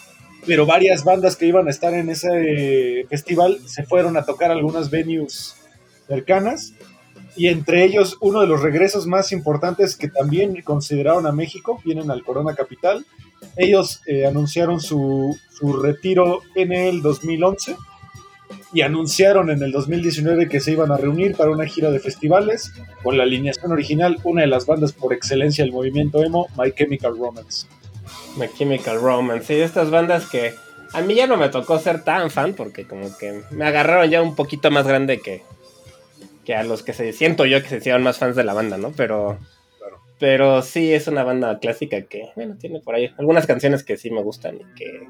[0.44, 4.90] Pero varias bandas que iban a estar en ese festival se fueron a tocar algunas
[4.90, 5.54] venues
[6.08, 6.72] cercanas.
[7.36, 12.10] Y entre ellos uno de los regresos más importantes que también consideraron a México, vienen
[12.10, 13.06] al Corona Capital,
[13.56, 17.76] ellos eh, anunciaron su, su retiro en el 2011
[18.72, 22.72] y anunciaron en el 2019 que se iban a reunir para una gira de festivales
[23.02, 27.16] con la alineación original, una de las bandas por excelencia del movimiento emo, My Chemical
[27.18, 27.66] Romance.
[28.36, 30.54] My Chemical Romance, de estas bandas que
[30.92, 34.22] a mí ya no me tocó ser tan fan porque como que me agarraron ya
[34.22, 35.42] un poquito más grande que,
[36.44, 38.76] que a los que se siento yo que se hicieron más fans de la banda,
[38.78, 38.92] ¿no?
[38.96, 39.38] Pero.
[40.18, 44.10] Pero sí es una banda clásica que, bueno, tiene por ahí algunas canciones que sí
[44.10, 45.06] me gustan y que,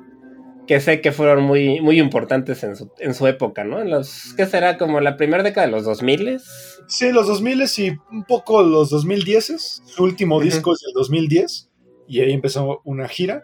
[0.67, 3.81] que sé que fueron muy, muy importantes en su, en su época, ¿no?
[3.81, 4.79] En los, ¿qué será?
[4.79, 6.41] Como la primera década de los 2000
[6.89, 9.83] Sí, los 2000 y un poco los 2010.
[9.85, 10.45] Su último Ujú.
[10.45, 11.71] disco es del 2010
[12.09, 13.43] y ahí empezó una gira.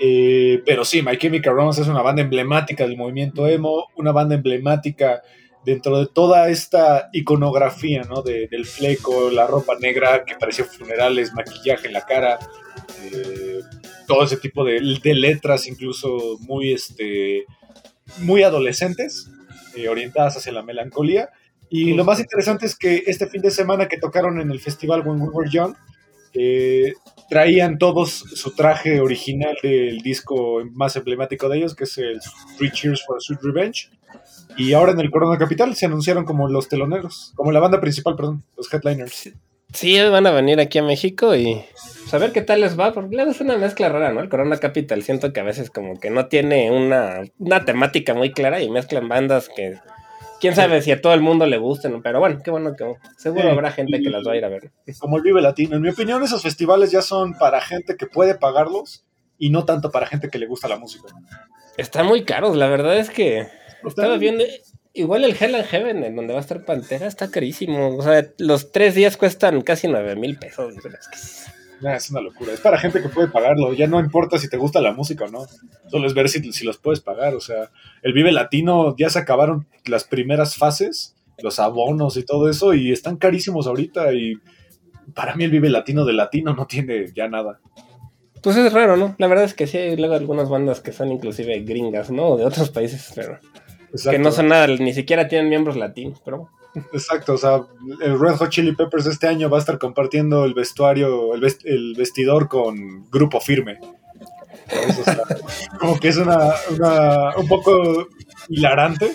[0.00, 4.34] Eh, pero sí, My Chemical Romance es una banda emblemática del movimiento emo, una banda
[4.34, 5.22] emblemática
[5.64, 8.22] dentro de toda esta iconografía, ¿no?
[8.22, 12.38] De- del fleco, la ropa negra que parecía funerales, maquillaje en la cara,
[13.02, 13.60] eh,
[14.06, 17.44] todo ese tipo de, de letras, incluso muy, este,
[18.18, 19.30] muy adolescentes,
[19.76, 21.30] eh, orientadas hacia la melancolía.
[21.70, 25.00] Y lo más interesante es que este fin de semana que tocaron en el festival
[25.06, 25.74] When We Were Young,
[26.34, 26.92] eh,
[27.28, 32.20] traían todos su traje original del disco más emblemático de ellos, que es el
[32.56, 33.90] Three Cheers for a Sweet Revenge.
[34.56, 38.14] Y ahora en el Corona Capital se anunciaron como los teloneros, como la banda principal,
[38.14, 39.30] perdón, los headliners.
[39.72, 41.60] Sí, van a venir aquí a México y
[42.04, 44.20] pues, a ver qué tal les va, porque es una mezcla rara, ¿no?
[44.20, 48.30] El Corona Capital siento que a veces como que no tiene una, una temática muy
[48.32, 49.78] clara y mezclan bandas que
[50.44, 53.42] quién sabe si a todo el mundo le gusten, pero bueno, qué bueno que seguro
[53.42, 54.70] Sí, habrá gente que las va a ir a ver.
[54.98, 55.76] Como el Vive Latino.
[55.76, 59.04] En mi opinión, esos festivales ya son para gente que puede pagarlos
[59.38, 61.08] y no tanto para gente que le gusta la música.
[61.76, 63.46] Están muy caros, la verdad es que
[63.86, 64.44] estaba viendo,
[64.92, 68.26] igual el Hell and Heaven, en donde va a estar Pantera, está carísimo, o sea,
[68.38, 70.74] los tres días cuestan casi nueve mil pesos.
[70.76, 71.53] es que-
[71.84, 72.54] Nah, es una locura.
[72.54, 73.74] Es para gente que puede pagarlo.
[73.74, 75.44] Ya no importa si te gusta la música o no.
[75.90, 77.34] Solo es ver si, si los puedes pagar.
[77.34, 77.70] O sea,
[78.00, 82.90] el Vive Latino ya se acabaron las primeras fases, los abonos y todo eso, y
[82.90, 84.14] están carísimos ahorita.
[84.14, 84.36] Y
[85.12, 87.60] para mí el Vive Latino de Latino no tiene ya nada.
[88.40, 89.14] Pues es raro, ¿no?
[89.18, 92.28] La verdad es que sí hay luego algunas bandas que son inclusive gringas, ¿no?
[92.28, 93.38] O de otros países, pero
[93.92, 94.10] Exacto.
[94.10, 96.48] que no son nada, ni siquiera tienen miembros latinos, pero
[96.92, 97.62] Exacto, o sea,
[98.02, 101.64] el Red Hot Chili Peppers este año va a estar compartiendo el vestuario, el, vest-
[101.64, 103.78] el vestidor con Grupo Firme.
[104.68, 105.22] Eso está-
[105.78, 108.08] como que es una, una- un poco
[108.48, 109.12] hilarante,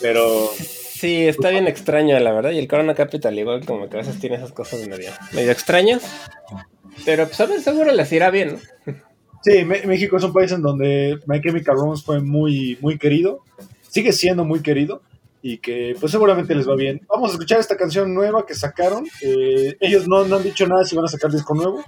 [0.00, 2.50] pero sí, está bien extraño, la verdad.
[2.50, 6.02] Y el Corona Capital igual como que a veces tiene esas cosas medio, medio extrañas.
[7.04, 8.94] Pero pues a ver, seguro les irá bien, ¿no?
[9.42, 13.40] sí, México es un país en donde My Chemical Romance fue muy, muy querido,
[13.88, 15.02] sigue siendo muy querido
[15.42, 17.04] y que pues seguramente les va bien.
[17.08, 19.06] Vamos a escuchar esta canción nueva que sacaron.
[19.20, 21.84] Eh, ellos no, no han dicho nada si van a sacar disco nuevo,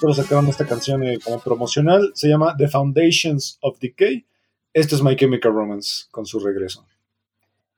[0.00, 2.10] solo sacaron esta canción eh, como promocional.
[2.14, 4.26] Se llama The Foundations of Decay.
[4.72, 6.84] Esto es My Chemical Romance con su regreso.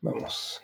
[0.01, 0.63] Vamos.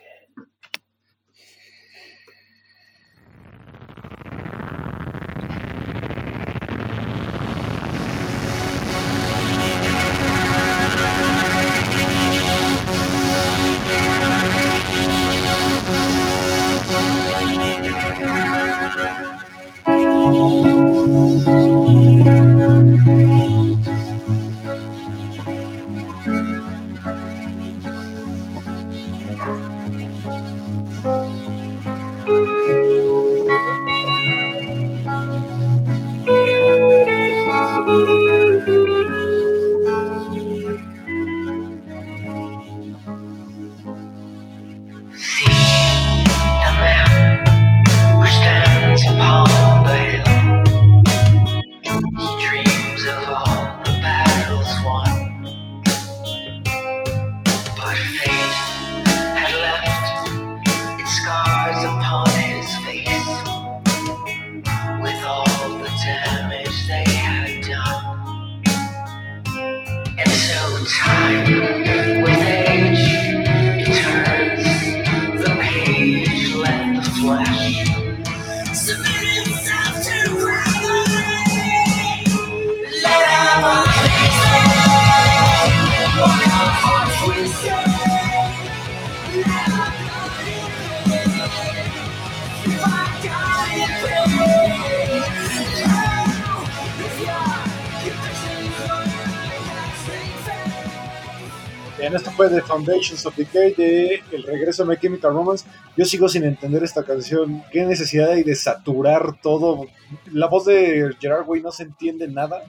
[102.13, 105.65] Esto fue The Foundations of Decay de El regreso de My Chemical Romance.
[105.97, 107.63] Yo sigo sin entender esta canción.
[107.71, 109.87] ¿Qué necesidad hay de saturar todo?
[110.31, 112.61] La voz de Gerard Way no se entiende nada.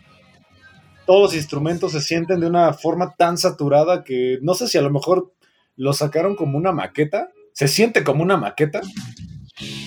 [1.05, 4.83] Todos los instrumentos se sienten de una forma tan saturada que no sé si a
[4.83, 5.33] lo mejor
[5.77, 7.29] lo sacaron como una maqueta.
[7.53, 8.81] Se siente como una maqueta.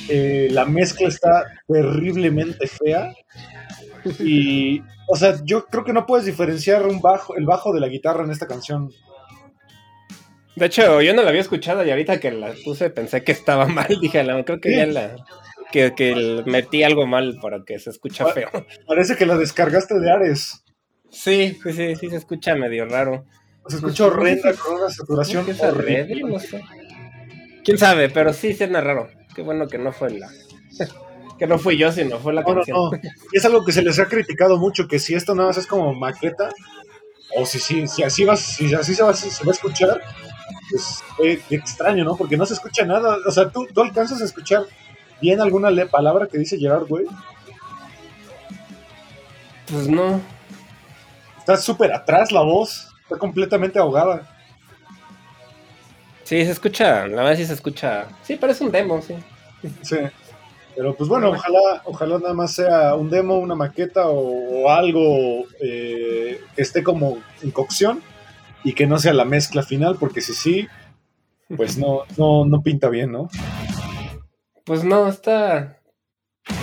[0.09, 3.13] Eh, la mezcla está terriblemente fea.
[4.19, 8.31] Y, o sea, yo creo que no puedes diferenciar el bajo de la guitarra en
[8.31, 8.91] esta canción.
[10.59, 13.65] De hecho, yo no la había escuchado y ahorita que la puse pensé que estaba
[13.67, 13.87] mal.
[14.01, 15.15] Dije, "No, creo que ya la.
[15.71, 18.49] Que, metí algo mal para que se escucha feo.
[18.87, 20.63] Parece que la descargaste de Ares.
[21.11, 23.25] Sí, sí, sí, sí, se escucha medio raro.
[23.67, 26.23] Se escucha horrenda con una saturación ¿Qué es horrible.
[26.23, 26.61] No sé.
[27.63, 28.09] ¿Quién sabe?
[28.09, 29.09] Pero sí suena raro.
[29.35, 30.27] Qué bueno que no fue la.
[31.39, 32.77] que no fui yo, sino fue la No, canción.
[32.77, 32.91] no.
[33.31, 35.93] Es algo que se les ha criticado mucho, que si esto nada más es como
[35.93, 36.49] maqueta,
[37.35, 40.01] o si, si, si así, vas, si así se va, se va a escuchar,
[40.69, 42.15] pues eh, extraño, ¿no?
[42.15, 43.17] Porque no se escucha nada.
[43.25, 44.63] O sea, ¿tú, tú alcanzas a escuchar
[45.21, 47.05] bien alguna palabra que dice Gerard Way?
[49.71, 50.21] Pues no.
[51.37, 54.27] Está súper atrás la voz, está completamente ahogada.
[56.23, 57.07] Sí, se escucha.
[57.07, 58.07] La verdad sí se escucha.
[58.23, 59.15] Sí, parece un demo, sí.
[59.81, 59.97] Sí.
[60.75, 65.45] Pero pues bueno, ojalá, ojalá nada más sea un demo, una maqueta o, o algo
[65.59, 68.01] eh, que esté como en cocción
[68.63, 70.67] y que no sea la mezcla final, porque si sí,
[71.55, 73.29] pues no, no, no pinta bien, ¿no?
[74.65, 75.79] Pues no, está.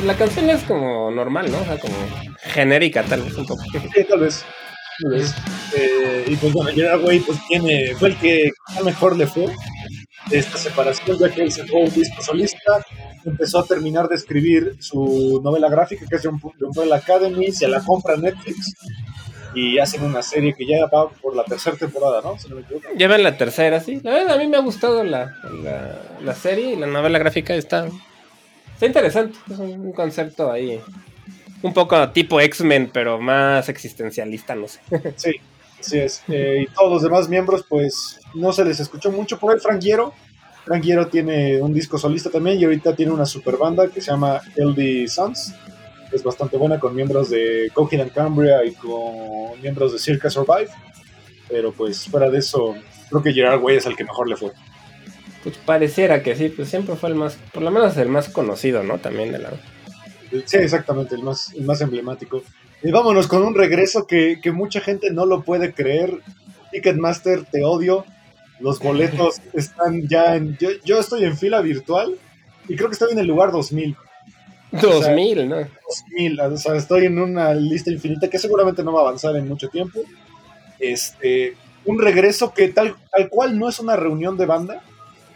[0.05, 1.61] La canción es como normal, ¿no?
[1.61, 1.95] O sea, como
[2.39, 3.63] genérica, tal vez un poco.
[3.73, 4.45] Sí, tal vez.
[5.03, 5.35] Tal vez.
[5.77, 9.47] Eh, y pues bueno, Gerard Way pues tiene, fue el que a mejor le fue
[10.31, 12.85] de esta separación, ya que él sacó un disco solista,
[13.25, 17.69] empezó a terminar de escribir su novela gráfica, que es de, un, Umbrella Academy, se
[17.69, 18.75] la compra Netflix
[19.57, 22.39] y hacen una serie que ya va por la tercera temporada, ¿no?
[22.39, 22.89] Si no me equivoco.
[22.95, 24.01] Llevan la tercera, sí.
[24.03, 27.55] La verdad, a mí me ha gustado la, la, la serie y la novela gráfica
[27.55, 27.89] está.
[28.75, 29.39] Está interesante.
[29.51, 30.79] Es un, concepto ahí.
[31.63, 34.81] Un poco tipo X-Men, pero más existencialista, no sé.
[35.17, 35.33] Sí,
[35.81, 36.23] así es.
[36.29, 40.13] Eh, y todos los demás miembros, pues no se les escuchó mucho por Hierro.
[40.67, 44.11] Frank Hierro tiene un disco solista también y ahorita tiene una super banda que se
[44.11, 45.55] llama LD Sons.
[46.17, 50.31] Que Es bastante buena con miembros de Coheed and Cambria y con miembros de Circa
[50.31, 50.69] Survive.
[51.49, 52.75] Pero pues fuera de eso,
[53.11, 54.53] creo que Gerard Way es el que mejor le fue.
[55.43, 58.83] Pues pareciera que sí, pues siempre fue el más, por lo menos el más conocido,
[58.83, 58.99] ¿no?
[58.99, 59.51] También de la.
[60.45, 62.43] Sí, exactamente, el más, el más emblemático.
[62.83, 66.21] Y vámonos con un regreso que, que mucha gente no lo puede creer.
[66.73, 68.05] Ticketmaster, te odio.
[68.59, 70.57] Los boletos están ya en...
[70.59, 72.17] Yo, yo estoy en fila virtual
[72.69, 73.97] y creo que estoy en el lugar 2000.
[74.73, 75.57] 2000, ¿no?
[75.57, 79.49] 2000, o sea, estoy en una lista infinita que seguramente no va a avanzar en
[79.49, 80.01] mucho tiempo.
[80.79, 84.83] Este, un regreso que tal, tal cual no es una reunión de banda,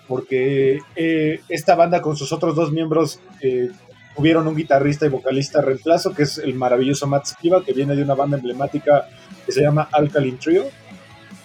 [0.08, 3.70] porque eh, esta banda con sus otros dos miembros eh,
[4.16, 8.02] tuvieron un guitarrista y vocalista reemplazo, que es el maravilloso Matt Skiba, que viene de
[8.02, 9.08] una banda emblemática
[9.46, 10.64] que se llama Alkaline Trio.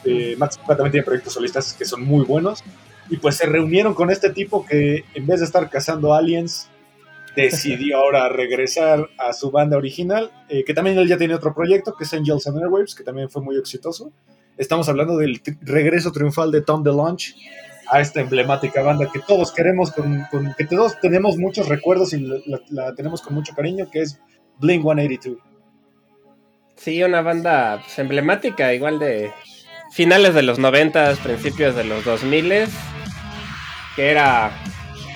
[0.04, 2.64] Eh, Matt Skiba también tiene proyectos solistas que son muy buenos.
[3.10, 6.68] Y pues se reunieron con este tipo que en vez de estar cazando aliens,
[7.36, 11.96] decidió ahora regresar a su banda original, eh, que también él ya tiene otro proyecto,
[11.96, 14.12] que es Angels and Airwaves, que también fue muy exitoso.
[14.58, 17.36] Estamos hablando del regreso triunfal de Tom DeLonge
[17.90, 20.26] a esta emblemática banda que todos queremos, con,
[20.58, 22.26] que todos tenemos muchos recuerdos y
[22.70, 24.20] la tenemos con mucho cariño, que es
[24.60, 25.38] Blink 182.
[26.76, 29.32] Sí, una banda pues, emblemática, igual de
[29.92, 32.68] finales de los 90, principios de los 2000,
[33.96, 34.52] que era...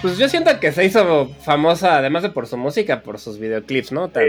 [0.01, 3.91] Pues yo siento que se hizo famosa, además de por su música, por sus videoclips,
[3.91, 4.09] ¿no?
[4.09, 4.23] Tan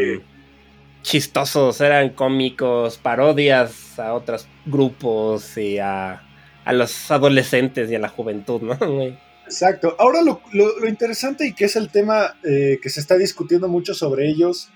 [1.02, 6.22] chistosos, eran cómicos, parodias a otros grupos y a,
[6.64, 8.78] a los adolescentes y a la juventud, ¿no?
[9.44, 9.96] Exacto.
[9.98, 13.68] Ahora lo, lo- lo interesante y que es el tema eh, que se está discutiendo
[13.68, 14.70] mucho sobre ellos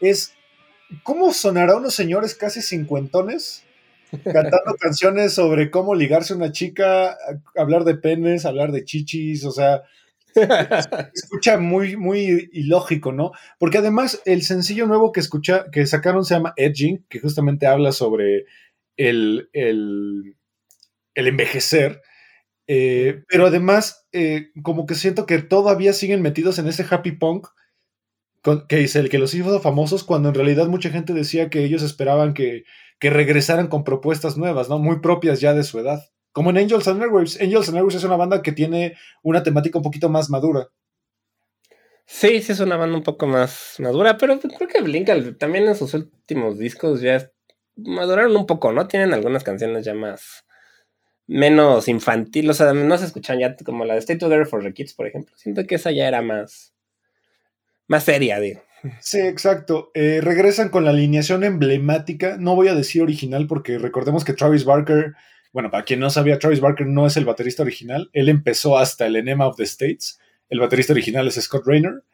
[0.00, 0.34] es
[1.02, 3.64] cómo sonará unos señores casi cincuentones
[4.24, 7.16] cantando canciones sobre cómo ligarse a una chica,
[7.56, 9.82] hablar de penes, hablar de chichis, o sea,
[11.14, 13.32] escucha muy, muy ilógico, ¿no?
[13.58, 17.92] Porque además el sencillo nuevo que escucha, que sacaron se llama Edging, que justamente habla
[17.92, 18.44] sobre
[18.96, 20.36] el, el,
[21.14, 22.02] el envejecer.
[22.68, 27.48] Eh, pero además, eh, como que siento que todavía siguen metidos en ese happy punk
[28.42, 31.64] con- que es el que los hizo famosos cuando en realidad mucha gente decía que
[31.64, 32.64] ellos esperaban que,
[32.98, 34.78] que regresaran con propuestas nuevas, ¿no?
[34.78, 36.00] Muy propias ya de su edad.
[36.32, 37.40] Como en Angels and Airwaves.
[37.40, 40.68] Angels and Airwaves es una banda que tiene una temática un poquito más madura.
[42.06, 45.74] Sí, sí es una banda un poco más madura, pero creo que Blink también en
[45.74, 47.30] sus últimos discos ya
[47.76, 48.88] maduraron un poco, ¿no?
[48.88, 50.46] Tienen algunas canciones ya más
[51.26, 54.72] menos infantil, o sea, no se escuchan ya como la de Stay Together for the
[54.72, 55.36] Kids, por ejemplo.
[55.36, 56.72] Siento que esa ya era más
[57.88, 58.62] más seria, digo.
[59.00, 59.90] Sí, exacto.
[59.94, 62.36] Eh, regresan con la alineación emblemática.
[62.38, 65.14] No voy a decir original porque recordemos que Travis Barker,
[65.58, 68.10] bueno, para quien no sabía, Travis Barker no es el baterista original.
[68.12, 70.20] Él empezó hasta el Enema of the States.
[70.48, 72.04] El baterista original es Scott Raynor.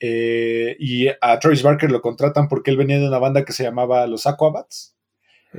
[0.00, 3.62] Eh, y a Travis Barker lo contratan porque él venía de una banda que se
[3.62, 4.96] llamaba Los Aquabats.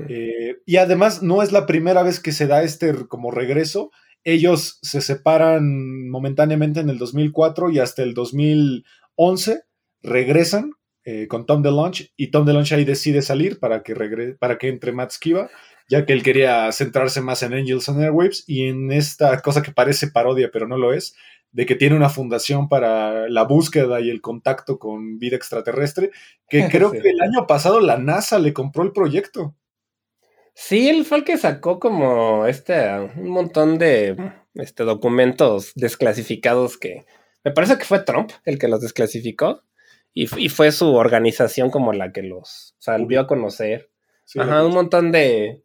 [0.09, 3.91] Eh, y además no es la primera vez que se da este como regreso.
[4.25, 9.63] Ellos se separan momentáneamente en el 2004 y hasta el 2011
[10.01, 10.71] regresan
[11.05, 14.67] eh, con Tom DeLonge y Tom DeLonge ahí decide salir para que, regre para que
[14.67, 15.49] entre Matt Skiba,
[15.91, 19.71] ya que él quería centrarse más en Angels and Airwaves y en esta cosa que
[19.71, 21.15] parece parodia, pero no lo es,
[21.51, 26.11] de que tiene una fundación para la búsqueda y el contacto con vida extraterrestre,
[26.47, 26.99] que creo Sí.
[27.01, 29.53] que el año pasado la NASA le compró el proyecto.
[30.53, 32.75] Sí, él fue el que sacó como este
[33.17, 34.15] un montón de
[34.55, 37.05] este, documentos desclasificados que
[37.43, 39.63] me parece que fue Trump el que los desclasificó
[40.13, 43.89] y, fu- y fue su organización como la que los salió a conocer.
[44.25, 45.63] Sí, Ajá, un montón de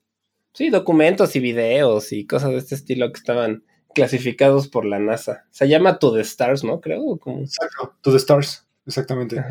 [0.57, 3.63] sí, documentos y videos y cosas de este estilo que estaban
[3.95, 5.45] clasificados por la NASA.
[5.51, 6.81] Se llama To the Stars, ¿no?
[6.81, 7.19] Creo.
[7.19, 7.41] Como...
[7.41, 9.45] Exacto, To the Stars, exactamente.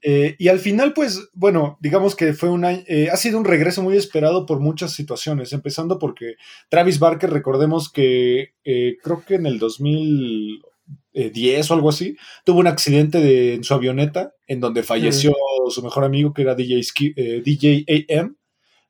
[0.00, 3.44] Eh, y al final, pues, bueno, digamos que fue un año, eh, ha sido un
[3.44, 6.36] regreso muy esperado por muchas situaciones, empezando porque
[6.68, 12.68] Travis Barker, recordemos que eh, creo que en el 2010 o algo así, tuvo un
[12.68, 15.32] accidente de, en su avioneta en donde falleció
[15.70, 18.36] su mejor amigo que era DJ, DJ AM,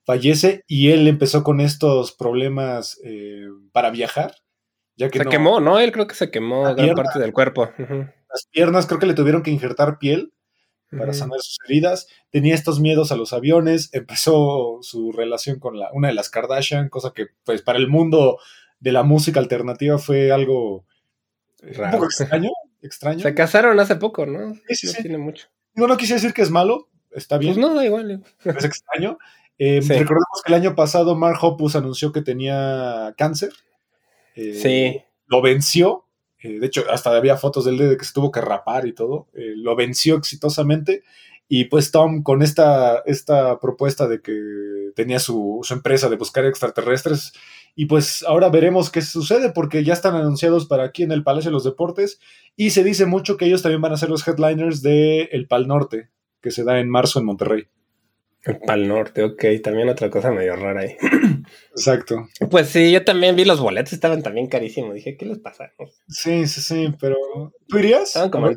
[0.04, 4.34] fallece y él empezó con estos problemas eh, para viajar.
[4.96, 5.80] Ya que Se no- quemó, ¿no?
[5.80, 6.94] Él creo que se quemó gran pierna.
[7.02, 7.70] parte del cuerpo.
[7.78, 10.32] Las piernas, creo que le tuvieron que injertar piel
[10.96, 12.06] para sanar sus heridas.
[12.30, 16.88] Tenía estos miedos a los aviones, empezó su relación con la, una de las Kardashian,
[16.88, 18.38] cosa que pues para el mundo
[18.78, 20.86] de la música alternativa fue algo
[21.62, 21.92] eh, un Raro.
[21.98, 22.50] poco extraño.
[22.82, 23.20] extraño.
[23.20, 24.54] Se casaron hace poco, ¿no?
[24.68, 25.02] Sí, sí, no sí.
[25.02, 25.48] tiene mucho.
[25.74, 28.22] Digo, no quise decir que es malo, está bien, Pues no, da igual.
[28.44, 29.18] es extraño.
[29.58, 29.92] Eh, Sí.
[29.92, 33.52] Recordemos que el año pasado Mark Hoppus anunció que tenía cáncer.
[34.34, 35.02] Eh, Sí.
[35.26, 36.02] Lo venció.
[36.42, 38.92] eh, de hecho, hasta había fotos de él de que se tuvo que rapar y
[38.92, 39.28] todo.
[39.34, 41.02] eh, lo venció exitosamente.
[41.48, 44.34] Y pues Tom, con esta, esta propuesta de que
[44.96, 47.32] tenía su, su empresa de buscar extraterrestres,
[47.76, 51.50] y pues ahora veremos qué sucede, porque ya están anunciados para aquí en el Palacio
[51.50, 52.18] de los Deportes,
[52.56, 55.66] y se dice mucho que ellos también van a ser los headliners de El Pal
[55.68, 56.08] Norte,
[56.40, 57.64] que se da en marzo en Monterrey.
[58.44, 59.44] El Pal Norte, ok.
[59.62, 60.96] También otra cosa medio rara ahí.
[61.70, 62.28] Exacto.
[62.50, 64.94] Pues sí, yo también vi los boletos, estaban también carísimos.
[64.94, 65.72] Dije, ¿qué les pasa?
[66.08, 67.16] Sí, sí, sí, pero
[67.68, 68.08] ¿tú irías?
[68.08, 68.50] Estaban como...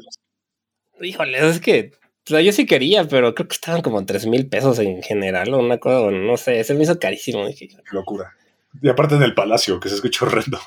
[1.00, 1.92] Híjole, es que...
[2.26, 5.54] O sea, yo sí quería, pero creo que estaban como tres mil pesos en general
[5.54, 7.48] o una cosa, no sé, se me hizo carísimo.
[7.48, 8.36] Dije, Qué locura.
[8.82, 10.60] Y aparte en el palacio, que se escucha horrendo.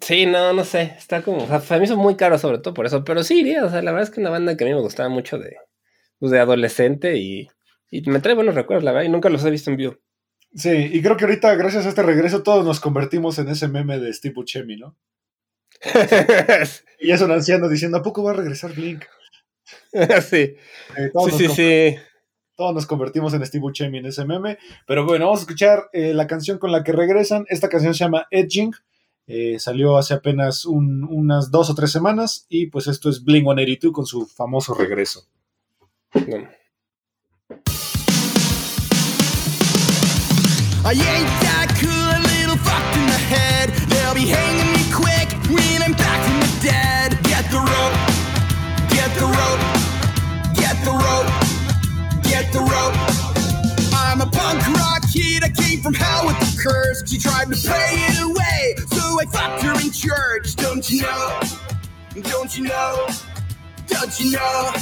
[0.00, 2.74] sí, no, no sé, está como, o sea, se me hizo muy caro sobre todo
[2.74, 4.66] por eso, pero sí iría, o sea, la verdad es que una banda que a
[4.66, 5.56] mí me gustaba mucho de,
[6.18, 7.48] pues, de adolescente y,
[7.90, 9.96] y me trae buenos recuerdos, la verdad, y nunca los he visto en vivo.
[10.54, 13.98] Sí, y creo que ahorita, gracias a este regreso, todos nos convertimos en ese meme
[13.98, 14.96] de Steve Buscemi, ¿no?
[17.00, 19.04] Y es un anciano diciendo, ¿a poco va a regresar Blink?
[20.22, 20.54] sí,
[20.96, 21.96] Eh, sí, sí, sí.
[22.56, 24.58] todos nos convertimos en Steve Buscemi en ese meme.
[24.86, 27.44] Pero bueno, vamos a escuchar eh, la canción con la que regresan.
[27.48, 28.72] Esta canción se llama Edging.
[29.26, 33.44] Eh, salió hace apenas un- unas dos o tres semanas y pues esto es Blink
[33.44, 35.26] 182 con su famoso regreso.
[36.16, 36.48] No.
[40.82, 43.68] I ain't that cool, a little fucked in the head.
[43.92, 47.20] They'll be hanging me quick when I'm back from the dead.
[47.28, 47.96] Get the rope,
[48.88, 49.60] get the rope,
[50.56, 51.28] get the rope,
[52.24, 52.96] get the rope.
[53.92, 57.04] I'm a punk rock kid, I came from hell with the curse.
[57.06, 60.56] She tried to pray it away, so I fucked her in church.
[60.56, 61.40] Don't you know?
[62.22, 63.06] Don't you know?
[63.86, 64.72] Don't you know?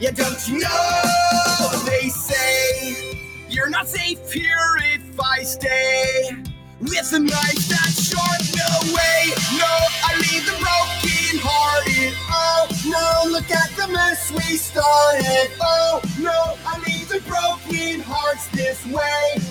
[0.00, 1.82] Yeah, don't you know?
[1.84, 3.18] They say
[3.48, 6.36] you're not safe here if I stay
[6.80, 8.40] with a knife that's sharp.
[8.56, 9.66] No way, no,
[10.04, 12.14] I leave the broken hearted.
[12.30, 15.50] Oh no, look at the mess we started.
[15.60, 19.42] Oh no, I leave the broken hearts this way.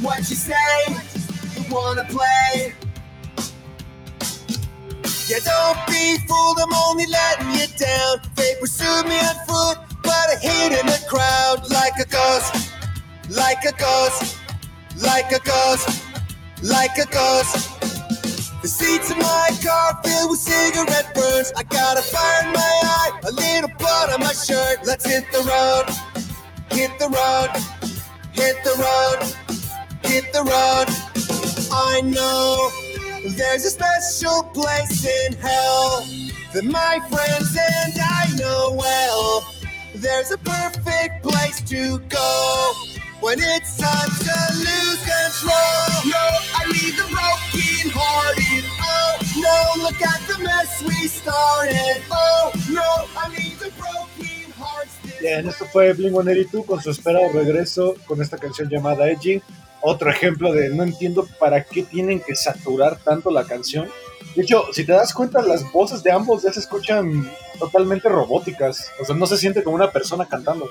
[0.00, 0.86] What you say?
[1.56, 2.72] You wanna play?
[5.32, 8.20] Yeah, don't be fooled, I'm only letting you down.
[8.36, 12.70] They pursued me on foot, but I hid in the crowd like a ghost,
[13.30, 14.36] like a ghost,
[15.00, 16.04] like a ghost,
[16.62, 17.80] like a ghost.
[18.60, 21.50] The seats of my car filled with cigarette burns.
[21.56, 24.80] I got a fire in my eye, a little blood on my shirt.
[24.84, 25.86] Let's hit the road,
[26.76, 27.48] hit the road,
[28.32, 29.22] hit the road,
[30.04, 30.88] hit the road.
[31.72, 32.81] I know
[33.30, 36.04] there's a special place in hell
[36.52, 39.46] that my friends and I know well.
[39.94, 42.72] There's a perfect place to go
[43.20, 46.10] when it's time to lose control.
[46.10, 46.24] No,
[46.58, 48.64] I need the broken hearted.
[48.80, 52.02] Oh no, look at the mess we started.
[52.10, 54.98] Oh no, I need the broken hearts.
[55.20, 59.40] Bien, esto fue Blink 182 con su esperado regreso con esta canción llamada Edgy.
[59.82, 63.88] Otro ejemplo de no entiendo para qué tienen que saturar tanto la canción.
[64.34, 68.90] De hecho, si te das cuenta, las voces de ambos ya se escuchan totalmente robóticas.
[69.00, 70.70] O sea, no se siente como una persona cantando.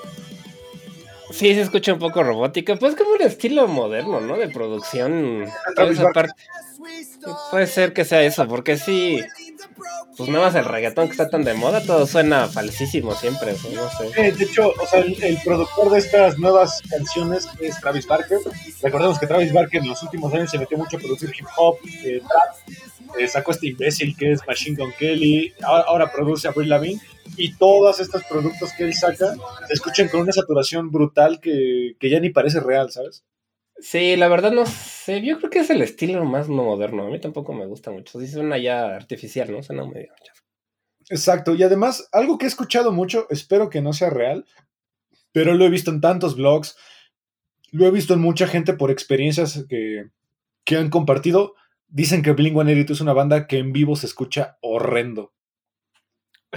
[1.30, 4.36] Sí, se escucha un poco robótica, pues como un estilo moderno, ¿no?
[4.36, 5.46] De producción.
[5.76, 6.34] Esa parte.
[7.50, 9.22] Puede ser que sea eso, porque sí,
[10.16, 13.88] pues nada más el reggaetón que está tan de moda, todo suena falsísimo siempre, no
[13.90, 14.10] sé.
[14.16, 18.38] Eh, de hecho, o sea, el, el productor de estas nuevas canciones es Travis Barker.
[18.82, 21.78] Recordemos que Travis Barker en los últimos años se metió mucho a producir hip hop,
[22.04, 22.78] eh, trap.
[23.18, 25.52] Eh, sacó este imbécil que es Machine Gun Kelly.
[25.62, 27.00] Ahora, ahora produce a Avril Lavigne.
[27.36, 29.34] Y todos estos productos que él saca
[29.66, 33.24] se escuchan con una saturación brutal que, que ya ni parece real, ¿sabes?
[33.82, 37.10] Sí, la verdad no sé, yo creo que es el estilo más no moderno, a
[37.10, 39.60] mí tampoco me gusta mucho, sí suena ya artificial, ¿no?
[39.60, 40.12] Suena medio.
[41.10, 44.46] Exacto, y además, algo que he escuchado mucho, espero que no sea real,
[45.32, 46.76] pero lo he visto en tantos blogs,
[47.72, 50.10] lo he visto en mucha gente por experiencias que,
[50.62, 51.54] que han compartido.
[51.88, 55.32] Dicen que Blink 182 es una banda que en vivo se escucha horrendo.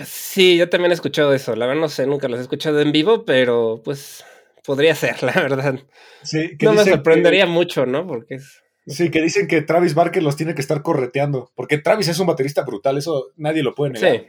[0.05, 2.91] Sí, yo también he escuchado eso, la verdad no sé, nunca los he escuchado en
[2.91, 4.23] vivo, pero pues
[4.65, 5.79] podría ser, la verdad.
[6.23, 8.05] Sí, que No me sorprendería mucho, ¿no?
[8.07, 8.61] Porque es...
[8.87, 12.27] sí, que dicen que Travis Barker los tiene que estar correteando, porque Travis es un
[12.27, 14.11] baterista brutal, eso nadie lo puede negar.
[14.19, 14.23] Sí,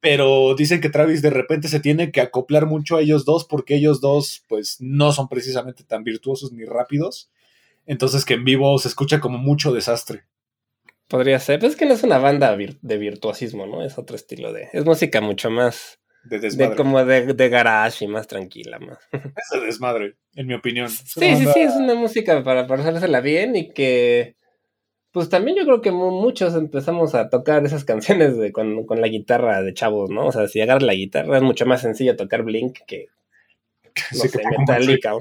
[0.00, 3.74] Pero dicen que Travis de repente se tiene que acoplar mucho a ellos dos, porque
[3.76, 7.30] ellos dos, pues, no son precisamente tan virtuosos ni rápidos.
[7.86, 10.24] Entonces que en vivo se escucha como mucho desastre.
[11.08, 13.84] podría ser, pero es que no es una banda vir- de virtuosismo, ¿no?
[13.84, 14.68] Es otro estilo de...
[14.72, 15.98] Es música mucho más...
[16.24, 16.76] De De, desmadre.
[16.76, 18.98] como de, de garage y más tranquila, más.
[19.36, 20.88] Es de desmadre, en mi opinión.
[20.88, 24.36] Sí, sí, sí, es una música para pasársela bien y que,
[25.12, 29.00] pues también yo creo que mu- muchos empezamos a tocar esas canciones de, con, con
[29.00, 30.26] la guitarra de chavos, ¿no?
[30.26, 33.08] O sea, si agarras la guitarra es mucho más sencillo tocar Blink que,
[34.12, 35.12] no Sí, sé, que Metallica.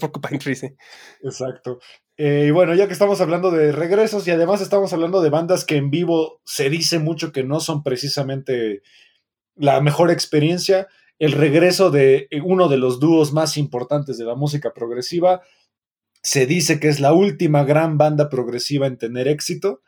[0.00, 0.68] Porcupine Tree, sí.
[1.22, 1.78] Exacto.
[2.16, 5.64] Eh, y bueno, ya que estamos hablando de regresos y además estamos hablando de bandas
[5.64, 8.82] que en vivo se dice mucho que no son precisamente
[9.56, 10.88] la mejor experiencia,
[11.18, 15.42] el regreso de uno de los dúos más importantes de la música progresiva,
[16.22, 19.82] se dice que es la última gran banda progresiva en tener éxito.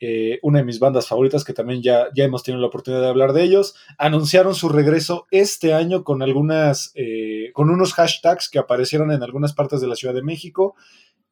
[0.00, 3.08] Eh, una de mis bandas favoritas, que también ya, ya hemos tenido la oportunidad de
[3.08, 8.58] hablar de ellos, anunciaron su regreso este año con algunas, eh, con unos hashtags que
[8.58, 10.74] aparecieron en algunas partes de la Ciudad de México.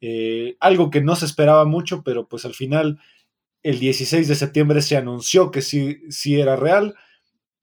[0.01, 3.01] Eh, algo que no se esperaba mucho, pero pues al final,
[3.63, 6.95] el 16 de septiembre se anunció que sí, sí era real.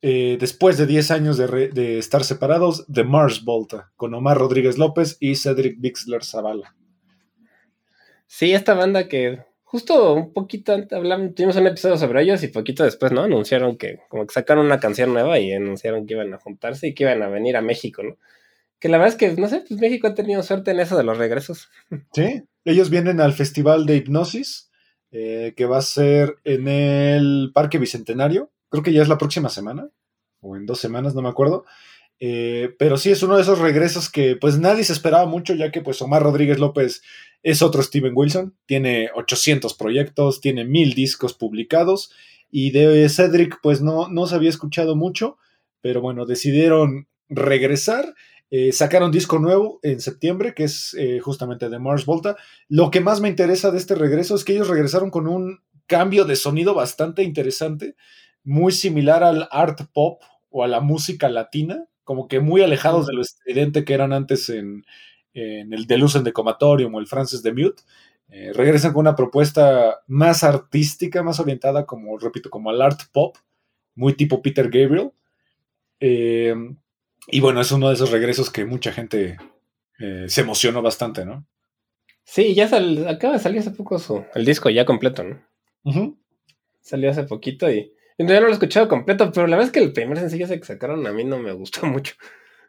[0.01, 4.37] Eh, después de 10 años de, re- de estar separados, The Mars Volta, con Omar
[4.37, 6.75] Rodríguez López y Cedric Bixler Zavala.
[8.27, 12.47] Sí, esta banda que justo un poquito antes hablamos, tuvimos un episodio sobre ellos y
[12.49, 13.23] poquito después, ¿no?
[13.23, 16.93] Anunciaron que como que sacaron una canción nueva y anunciaron que iban a juntarse y
[16.93, 18.17] que iban a venir a México, ¿no?
[18.79, 21.03] Que la verdad es que, no sé, pues México ha tenido suerte en eso de
[21.03, 21.69] los regresos.
[22.13, 22.43] ¿Sí?
[22.65, 24.69] Ellos vienen al Festival de Hipnosis
[25.11, 28.51] eh, que va a ser en el Parque Bicentenario.
[28.69, 29.89] Creo que ya es la próxima semana,
[30.41, 31.65] o en dos semanas, no me acuerdo.
[32.19, 35.71] Eh, pero sí es uno de esos regresos que pues nadie se esperaba mucho, ya
[35.71, 37.01] que pues Omar Rodríguez López
[37.43, 42.11] es otro Steven Wilson, tiene 800 proyectos, tiene mil discos publicados
[42.49, 45.37] y de Cedric pues no, no se había escuchado mucho,
[45.81, 48.15] pero bueno, decidieron regresar.
[48.49, 52.37] eh, sacaron disco nuevo en septiembre, que es eh, justamente de Mars Volta.
[52.69, 56.23] Lo que más me interesa de este regreso es que ellos regresaron con un cambio
[56.25, 57.95] de sonido bastante interesante,
[58.47, 63.13] muy similar al art pop o a la música latina, como que muy alejados de
[63.13, 64.85] lo estridente que eran antes en,
[65.33, 67.83] en el Delusion de Comatorium o el Francis de Mute.
[68.29, 73.35] Eh, regresan con una propuesta más artística, más orientada, como repito, como al art pop,
[73.95, 75.11] muy tipo Peter Gabriel.
[75.99, 76.55] Eh,
[77.27, 79.37] y bueno, es uno de esos regresos que mucha gente
[79.99, 81.45] eh, se emocionó bastante, ¿no?
[82.23, 86.17] Sí, ya sal- acaba de salir hace poco su, el disco ya completo, ¿no?
[86.79, 89.83] Salió hace poquito y yo no lo he escuchado completo, pero la verdad es que
[89.83, 92.15] el primer sencillo que sacaron a mí no me gustó mucho.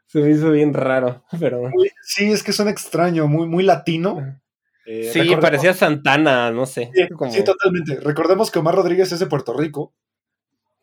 [0.06, 1.70] Se me hizo bien raro, pero...
[2.02, 4.40] Sí, es que suena extraño, muy, muy latino.
[4.86, 6.90] Eh, Sí, recordemos- parecía Santana, no sé.
[6.94, 7.96] Sí, como- sí, totalmente.
[8.00, 9.92] Recordemos que Omar Rodríguez es de Puerto Rico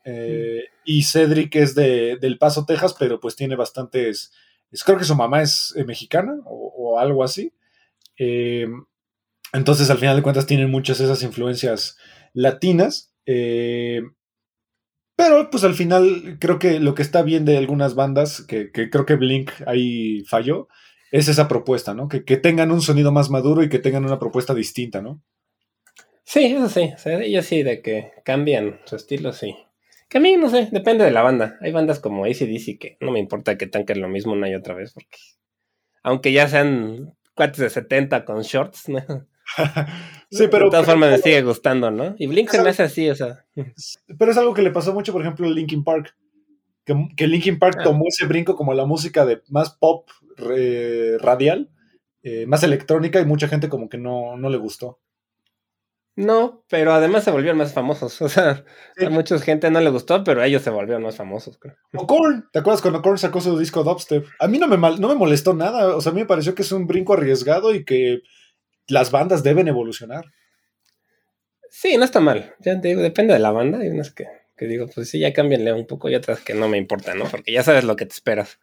[0.04, 4.32] eh, y Cedric es de, del Paso, Texas, pero pues tiene bastantes.
[4.72, 7.52] es- creo que su mamá es eh, mexicana o, o algo así.
[8.20, 8.68] Eh,
[9.54, 11.98] entonces, al final de cuentas, tienen muchas esas influencias
[12.34, 13.12] latinas.
[13.26, 14.04] eh,
[15.16, 19.06] pero pues al final creo que lo que está bien de algunas bandas, que, creo
[19.06, 20.68] que Blink ahí falló,
[21.12, 22.08] es esa propuesta, ¿no?
[22.08, 25.22] Que, que tengan un sonido más maduro y que tengan una propuesta distinta, ¿no?
[26.26, 26.92] Sí, eso sí.
[26.94, 29.56] O sea, ellos sí, de que cambian su estilo, sí.
[30.10, 31.58] Que a mí, no sé, depende de la banda.
[31.62, 34.74] Hay bandas como ACDC que no me importa que tanquen lo mismo una y otra
[34.74, 35.18] vez, porque
[36.04, 39.28] aunque ya sean cuates de 70 con shorts, ¿no?
[40.32, 42.16] sí, pero, de todas formas me sigue gustando, ¿no?
[42.18, 43.46] Y Blink se me hace así, o sea.
[44.20, 46.16] pero es algo que le pasó mucho, por ejemplo, a Linkin Park.
[46.84, 47.84] Que, que Linkin Park Ah.
[47.84, 50.08] tomó ese brinco como la música de más pop
[50.56, 51.70] eh, radial,
[52.24, 55.00] eh, más electrónica, y mucha gente como que no, no le gustó.
[56.18, 58.22] No, pero además se volvieron más famosos.
[58.22, 58.64] O sea,
[58.96, 59.06] Sí.
[59.06, 61.76] a mucha gente no le gustó, pero ellos se volvieron más famosos, creo.
[61.94, 64.26] O Korn, ¿te acuerdas cuando Korn sacó su disco Dubstep?
[64.40, 66.56] A mí no me, mal- no me molestó nada, o sea, a mí me pareció
[66.56, 68.22] que es un brinco arriesgado y que
[68.88, 70.26] las bandas deben evolucionar.
[71.70, 72.56] Sí, no está mal.
[72.60, 73.80] Ya te digo, depende de la banda.
[73.80, 74.26] Hay unas que,
[74.56, 77.26] que digo, pues sí, ya cámbienle un poco y otras que no me importan, ¿no?
[77.26, 78.60] Porque ya sabes lo que te esperas.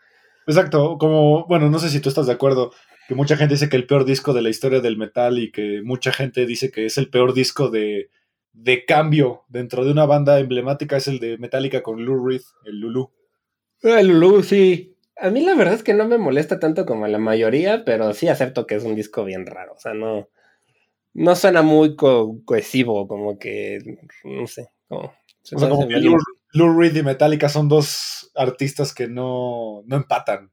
[0.46, 2.72] Exacto, como, bueno, no sé si tú estás de acuerdo,
[3.08, 5.82] que mucha gente dice que el peor disco de la historia del metal y que
[5.84, 8.10] mucha gente dice que es el peor disco de,
[8.52, 12.80] de cambio dentro de una banda emblemática es el de Metallica con Lou Reed, el
[12.80, 13.10] Lulu.
[13.82, 14.91] El Lulu, sí.
[15.16, 18.12] A mí la verdad es que no me molesta tanto como a la mayoría, pero
[18.14, 19.74] sí acepto que es un disco bien raro.
[19.74, 20.28] O sea, no,
[21.14, 23.80] no suena muy co- cohesivo, como que,
[24.24, 24.70] no sé.
[24.88, 26.16] Como, se O sea, me como que Lou,
[26.54, 30.50] Lou Reed y Metallica son dos artistas que no, no empatan.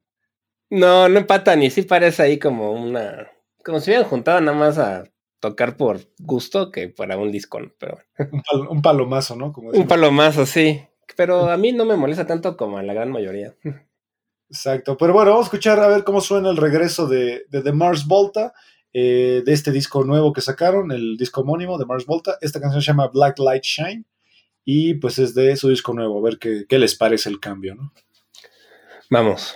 [0.70, 3.32] No, no empatan y sí parece ahí como una...
[3.64, 5.03] Como si hubieran juntado nada más a
[5.39, 7.72] tocar por gusto que para un disco, ¿no?
[7.80, 7.97] Pero
[8.32, 9.51] Un, pal- un palomazo, ¿no?
[9.53, 10.82] Como un palomazo, sí.
[11.16, 13.55] Pero a mí no me molesta tanto como a la gran mayoría.
[14.50, 14.97] Exacto.
[14.97, 18.06] Pero bueno, vamos a escuchar a ver cómo suena el regreso de, de The Mars
[18.08, 18.54] Volta,
[18.93, 22.38] eh, de este disco nuevo que sacaron, el disco homónimo de Mars Volta.
[22.41, 24.06] Esta canción se llama Black Light Shine
[24.66, 27.76] y pues es de su disco nuevo, a ver qué, qué les parece el cambio,
[27.76, 27.93] ¿no?
[29.10, 29.56] Vamos.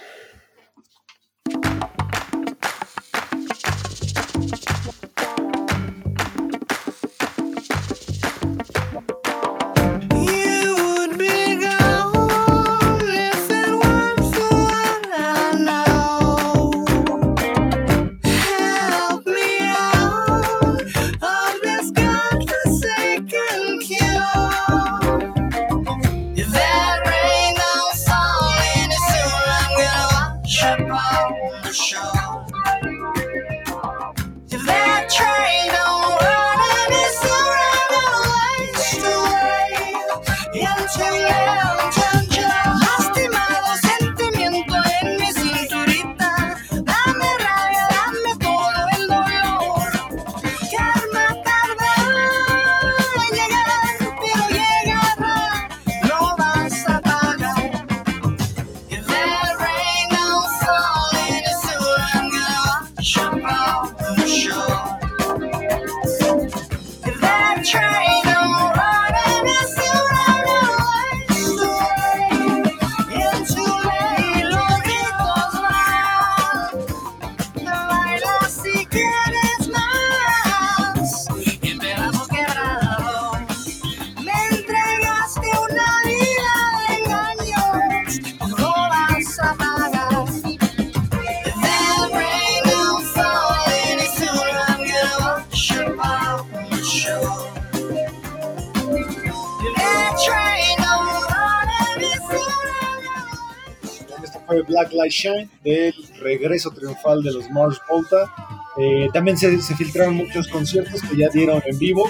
[105.04, 108.34] Light Shine, del regreso triunfal de los Mars Volta.
[108.78, 112.10] Eh, también se, se filtraron muchos conciertos que ya dieron en vivo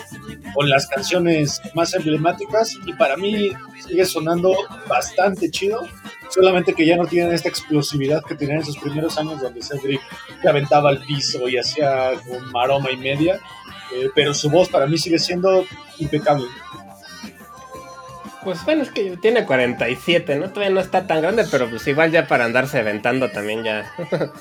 [0.54, 3.52] con las canciones más emblemáticas y para mí
[3.86, 4.56] sigue sonando
[4.88, 5.86] bastante chido,
[6.30, 10.00] solamente que ya no tienen esta explosividad que tenían en sus primeros años donde Cedric
[10.42, 13.42] se aventaba al piso y hacía un maroma y media,
[13.94, 15.66] eh, pero su voz para mí sigue siendo
[16.00, 16.46] impecable.
[18.44, 20.50] Pues bueno, es que tiene 47, ¿no?
[20.50, 23.92] Todavía no está tan grande, pero pues igual ya para andarse aventando también ya.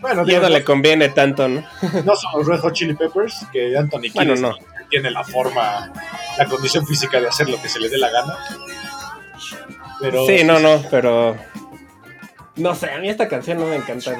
[0.00, 1.64] Bueno, ya no le conviene tanto, ¿no?
[2.04, 4.54] no son los Red Hot Chili Peppers, que Anthony Bueno, no.
[4.88, 5.92] tiene la forma,
[6.38, 8.36] la condición física de hacer lo que se le dé la gana.
[10.00, 11.36] Pero Sí, no, no, pero.
[12.56, 14.12] No sé, a mí esta canción no me encanta.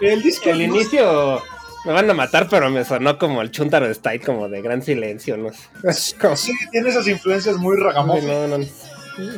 [0.00, 1.42] El disco El no- inicio
[1.86, 5.36] me van a matar, pero me sonó como el Chuntaro Style, como de gran silencio,
[5.36, 5.50] no.
[6.20, 8.26] Como- Sí, tiene esas influencias muy ragamuffin.
[8.26, 8.64] no, no, no.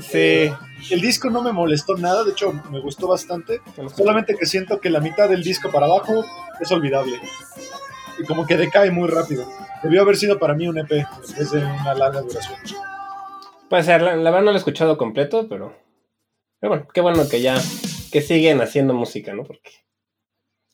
[0.02, 0.50] Sí.
[0.90, 3.60] El disco no me molestó nada, de hecho me gustó bastante.
[3.96, 6.24] Solamente que siento que la mitad del disco para abajo
[6.60, 7.20] es olvidable.
[8.18, 9.48] Y como que decae muy rápido.
[9.84, 12.58] Debió haber sido para mí un EP en vez de una larga duración.
[13.70, 15.76] Puede ser, la, la verdad no lo he escuchado completo, pero.
[16.60, 17.54] Pero bueno, qué bueno que ya.
[18.10, 19.44] Que siguen haciendo música, ¿no?
[19.44, 19.70] Porque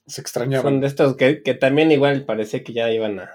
[0.06, 0.62] Se extrañaba.
[0.62, 3.30] son de estos que, que también igual parecía que ya iban a.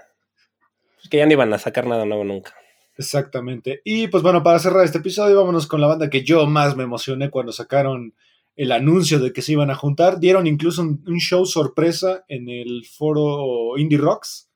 [1.09, 2.53] Que ya no iban a sacar nada nuevo nunca.
[2.97, 3.81] Exactamente.
[3.85, 6.83] Y pues bueno, para cerrar este episodio, vámonos con la banda que yo más me
[6.83, 8.13] emocioné cuando sacaron
[8.55, 10.19] el anuncio de que se iban a juntar.
[10.19, 14.49] Dieron incluso un, un show sorpresa en el foro Indie Rocks.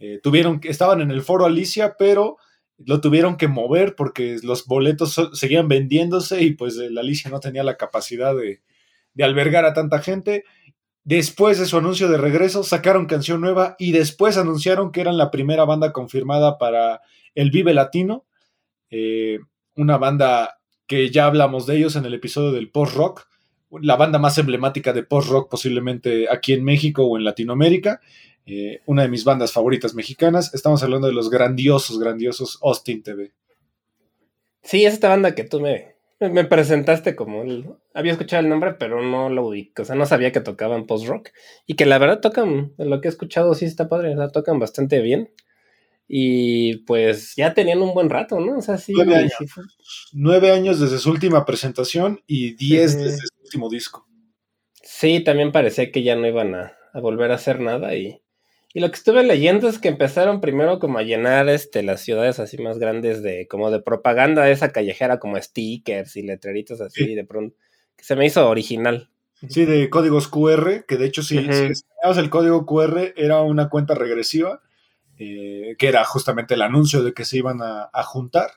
[0.00, 2.36] Eh, tuvieron, estaban en el foro Alicia, pero
[2.78, 7.38] lo tuvieron que mover porque los boletos so- seguían vendiéndose y pues el Alicia no
[7.38, 8.60] tenía la capacidad de,
[9.14, 10.44] de albergar a tanta gente.
[11.04, 15.30] Después de su anuncio de regreso, sacaron canción nueva y después anunciaron que eran la
[15.30, 17.02] primera banda confirmada para
[17.34, 18.24] el Vive Latino,
[18.90, 19.38] eh,
[19.76, 23.28] una banda que ya hablamos de ellos en el episodio del post-rock,
[23.82, 28.00] la banda más emblemática de post-rock posiblemente aquí en México o en Latinoamérica,
[28.46, 30.54] eh, una de mis bandas favoritas mexicanas.
[30.54, 33.32] Estamos hablando de los grandiosos, grandiosos Austin TV.
[34.62, 35.93] Sí, es esta banda que tú me,
[36.30, 39.82] me presentaste como el, había escuchado el nombre, pero no lo ubico.
[39.82, 41.30] O sea, no sabía que tocaban post-rock.
[41.66, 44.14] Y que la verdad tocan, de lo que he escuchado, sí está padre.
[44.14, 45.30] Sea, tocan bastante bien.
[46.06, 48.58] Y pues ya tenían un buen rato, ¿no?
[48.58, 48.92] O sea, sí.
[48.94, 49.32] Nueve años.
[49.38, 49.64] sí fue-
[50.12, 54.06] Nueve años desde su última presentación y diez desde su último disco.
[54.82, 57.94] Sí, también parecía que ya no iban a, a volver a hacer nada.
[57.96, 58.20] Y,
[58.74, 62.40] y lo que estuve leyendo es que empezaron primero como a llenar este, las ciudades
[62.40, 67.14] así más grandes de como de propaganda esa callejera, como stickers y letreritos así, Sí.
[67.14, 67.56] de pronto.
[67.96, 69.08] Que se me hizo original.
[69.48, 73.94] Sí, de códigos QR, que de hecho si, escaneabas el código QR era una cuenta
[73.94, 74.60] regresiva,
[75.18, 78.50] eh, que era justamente el anuncio de que se iban a, a juntar.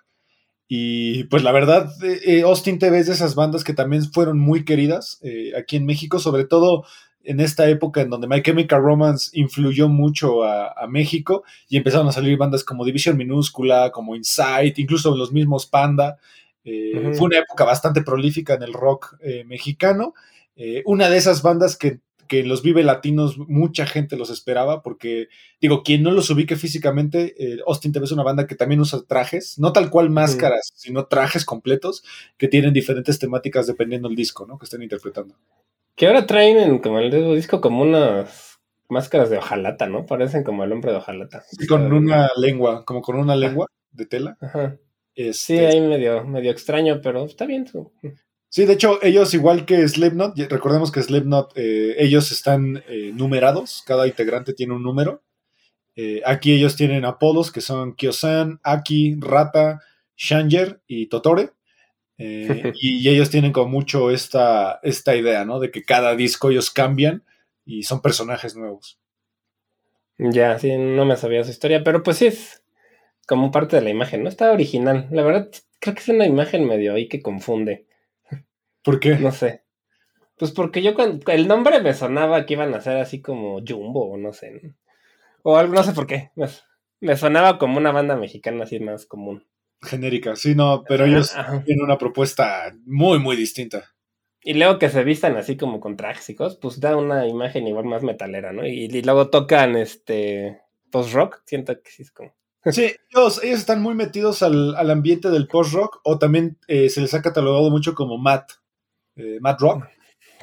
[0.68, 4.38] Y pues la verdad, eh, eh, Austin TV es de esas bandas que también fueron
[4.38, 6.84] muy queridas eh, aquí en México, sobre todo
[7.28, 12.08] en esta época en donde My Chemical Romance influyó mucho a, a México y empezaron
[12.08, 16.18] a salir bandas como División Minúscula, como Insight, incluso los mismos Panda.
[16.64, 17.14] Eh.
[17.14, 20.14] Fue una época bastante prolífica en el rock eh, mexicano.
[20.56, 22.00] Eh, una de esas bandas que,
[22.30, 25.28] que en los Vive Latinos mucha gente los esperaba, porque,
[25.60, 29.60] digo, quien no los ubique físicamente, Austin TV es una banda que también usa trajes,
[29.60, 32.04] no tal cual máscaras, sino trajes completos
[32.38, 34.58] que tienen diferentes temáticas dependiendo del disco, ¿no?
[34.58, 35.36] Que estén interpretando.
[35.98, 40.06] Que ahora traen en como el nuevo disco como unas máscaras de hojalata, ¿no?
[40.06, 41.44] Parecen como el hombre de hojalata.
[41.60, 44.38] Y con una lengua, como con una lengua de tela.
[44.40, 44.78] Ajá.
[45.16, 47.66] Sí, Este, ahí medio, medio extraño, pero está bien.
[47.66, 47.92] tú.
[48.50, 53.84] Sí, de hecho, ellos, igual que Slipknot, recordemos que Slipknot, eh, ellos están eh, numerados,
[53.86, 55.24] cada integrante tiene un número.
[55.96, 59.82] Eh, aquí ellos tienen apodos que son Kyosan, Aki, Rata,
[60.16, 61.50] Shanger y Totore.
[62.18, 65.60] Eh, y, ellos tienen como mucho esta, esta idea, ¿no?
[65.60, 67.24] De que cada disco ellos cambian
[67.66, 69.00] y son personajes nuevos.
[70.18, 72.64] Ya, sí, no me sabía su historia, pero pues sí es
[73.28, 74.30] como parte de la imagen, ¿no?
[74.30, 75.08] Está original.
[75.12, 75.50] La verdad,
[75.80, 77.86] creo que es una imagen medio ahí que confunde.
[78.84, 79.16] ¿Por qué?
[79.16, 79.64] No sé.
[80.38, 84.12] Pues porque yo cuando el nombre me sonaba que iban a ser así como Jumbo
[84.12, 84.52] o no sé.
[84.52, 84.74] ¿no?
[85.44, 86.32] O algo, no sé por qué.
[86.36, 86.48] Me,
[87.00, 89.46] me sonaba como una banda mexicana así más común.
[89.82, 91.64] Genérica, sí, no, pero ellos Ajá.
[91.64, 93.94] tienen una propuesta muy, muy distinta.
[94.42, 98.04] Y luego que se vistan así como con cosas, pues da una imagen igual más
[98.04, 98.66] metalera, ¿no?
[98.66, 100.62] Y, y luego tocan este
[100.92, 102.34] post-rock, siento que sí es como...
[102.66, 107.02] Sí, ellos, ellos están muy metidos al, al ambiente del post-rock o también eh, se
[107.02, 108.52] les ha catalogado mucho como Matt,
[109.16, 109.86] eh, Matt Rock,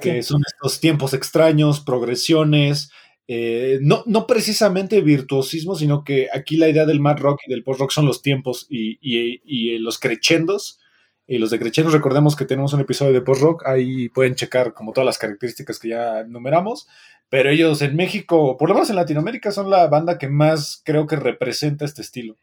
[0.01, 2.91] que son estos tiempos extraños, progresiones,
[3.29, 7.63] eh, no, no precisamente virtuosismo, sino que aquí la idea del Matt Rock y del
[7.65, 10.79] post-rock son los tiempos y, y- y los crescendos
[11.27, 14.75] Y los de Crecheros, recordemos que tenemos un episodio de post rock, ahí pueden checar
[14.75, 16.87] como todas las características que ya enumeramos.
[17.31, 21.07] Pero ellos en México, por lo menos en Latinoamérica, son la banda que más creo
[21.07, 22.37] que representa este estilo.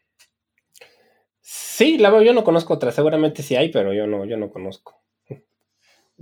[1.42, 4.50] Sí, la verdad, yo no conozco otra, seguramente sí hay, pero yo no, yo no
[4.50, 5.01] conozco.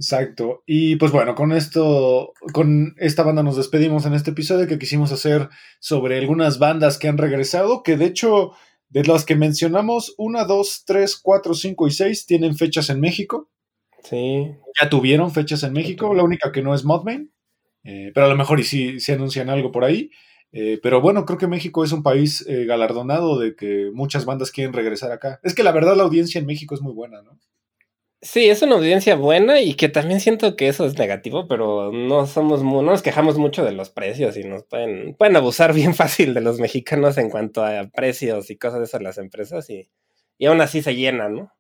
[0.01, 0.62] Exacto.
[0.64, 5.12] Y pues bueno, con esto, con esta banda nos despedimos en este episodio que quisimos
[5.12, 8.53] hacer sobre algunas bandas que han regresado, que de hecho,
[8.88, 13.51] de las que mencionamos, una, dos, tres, cuatro, cinco y seis tienen fechas en México.
[14.03, 14.51] Sí.
[14.80, 17.30] Ya tuvieron fechas en México, la única que no es Modmain,
[17.84, 20.11] eh, pero a lo mejor y sí, sí anuncian algo por ahí.
[20.53, 24.51] Eh, pero bueno, creo que México es un país eh, galardonado de que muchas bandas
[24.51, 25.40] quieren regresar acá.
[25.42, 27.38] Es que la verdad la audiencia en México es muy buena, ¿no?
[28.23, 32.27] Sí, es una audiencia buena y que también siento que eso es negativo, pero no
[32.27, 36.35] somos no nos quejamos mucho de los precios y nos pueden, pueden abusar bien fácil
[36.35, 39.89] de los mexicanos en cuanto a precios y cosas de esas las empresas y,
[40.37, 41.53] y aún así se llenan, ¿no?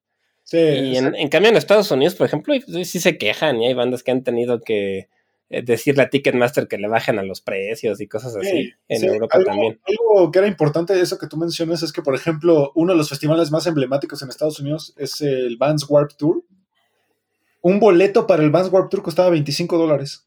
[0.44, 3.66] Sí, Y en, en cambio en Estados Unidos, por ejemplo, y- sí se quejan y
[3.68, 5.08] hay bandas que han tenido que
[5.50, 8.48] decirle a Ticketmaster que le bajen a los precios y cosas así.
[8.48, 9.06] Sí, en sí.
[9.06, 9.80] Europa algo, también.
[9.84, 12.98] algo que era importante de eso que tú mencionas es que, por ejemplo, uno de
[12.98, 16.44] los festivales más emblemáticos en Estados Unidos es el Vans Warp Tour.
[17.62, 20.26] Un boleto para el Vans Warp Tour costaba 25 dólares.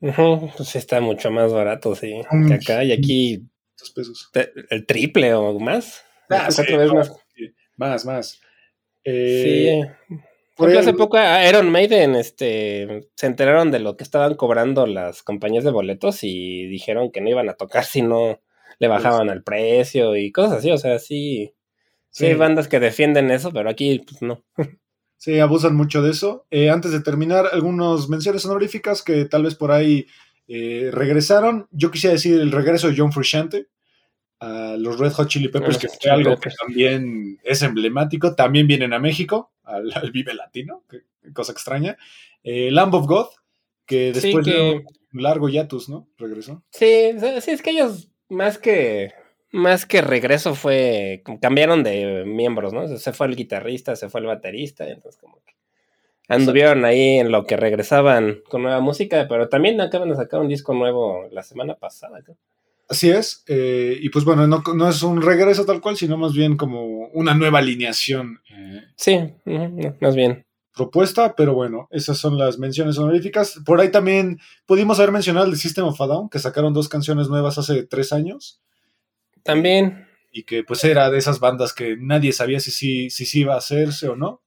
[0.00, 2.48] Ujú, pues sí está mucho más barato, sí, Mm.
[2.48, 3.42] que acá y aquí
[3.78, 4.30] Dos pesos.
[4.70, 6.02] el triple o más.
[6.30, 7.12] Ah, sí, no, más.
[7.34, 8.40] sí, Más, más.
[9.04, 10.16] Eh, sí.
[10.56, 14.34] Por Por ejemplo, hace poco a Iron Maiden este, se enteraron de lo que estaban
[14.36, 18.40] cobrando las compañías de boletos y dijeron que no iban a tocar si no
[18.78, 20.70] le bajaban al precio y cosas así.
[20.70, 21.52] O sea, sí,
[22.10, 22.26] sí, Sí.
[22.26, 24.42] hay bandas que defienden eso, pero aquí pues, no.
[25.18, 26.46] Sí, abusan mucho de eso.
[26.50, 30.06] Eh, antes de terminar, algunas menciones honoríficas que tal vez por ahí
[30.48, 31.68] eh, regresaron.
[31.70, 33.66] Yo quisiera decir el regreso de John Frusciante
[34.40, 38.34] a los Red Hot Chili Peppers, que fue algo que también es emblemático.
[38.34, 41.96] También vienen a México, al, al Vive Latino, que, cosa extraña.
[42.42, 43.26] Eh, Lamb of God,
[43.86, 46.08] que Sí, después de un largo hiatus, ¿no?
[46.18, 46.62] Regresó.
[46.70, 49.12] sí, sí, sí, es que ellos más que
[49.52, 52.86] más que regreso fue cambiaron de miembros, ¿no?
[52.98, 55.54] Se fue el guitarrista, se fue el baterista, entonces como que
[56.28, 60.48] anduvieron ahí en lo que regresaban con nueva música, pero también acaban de sacar un
[60.48, 62.22] disco nuevo la semana pasada.
[62.22, 62.36] creo.
[62.88, 63.42] Así es.
[63.48, 66.84] eh, y pues bueno, no, no es un regreso tal cual, sino más bien como
[67.08, 68.40] una nueva alineación.
[68.50, 69.18] eh, Sí,
[70.00, 70.46] más bien.
[70.72, 73.60] propuesta, pero bueno, esas son las menciones honoríficas.
[73.64, 77.28] Por ahí también pudimos haber mencionado el System of a Down, que sacaron dos canciones
[77.28, 78.60] nuevas hace tres años
[79.42, 83.40] También, y que pues era de esas bandas que nadie sabía si sí si, si
[83.40, 84.42] iba a hacerse o no.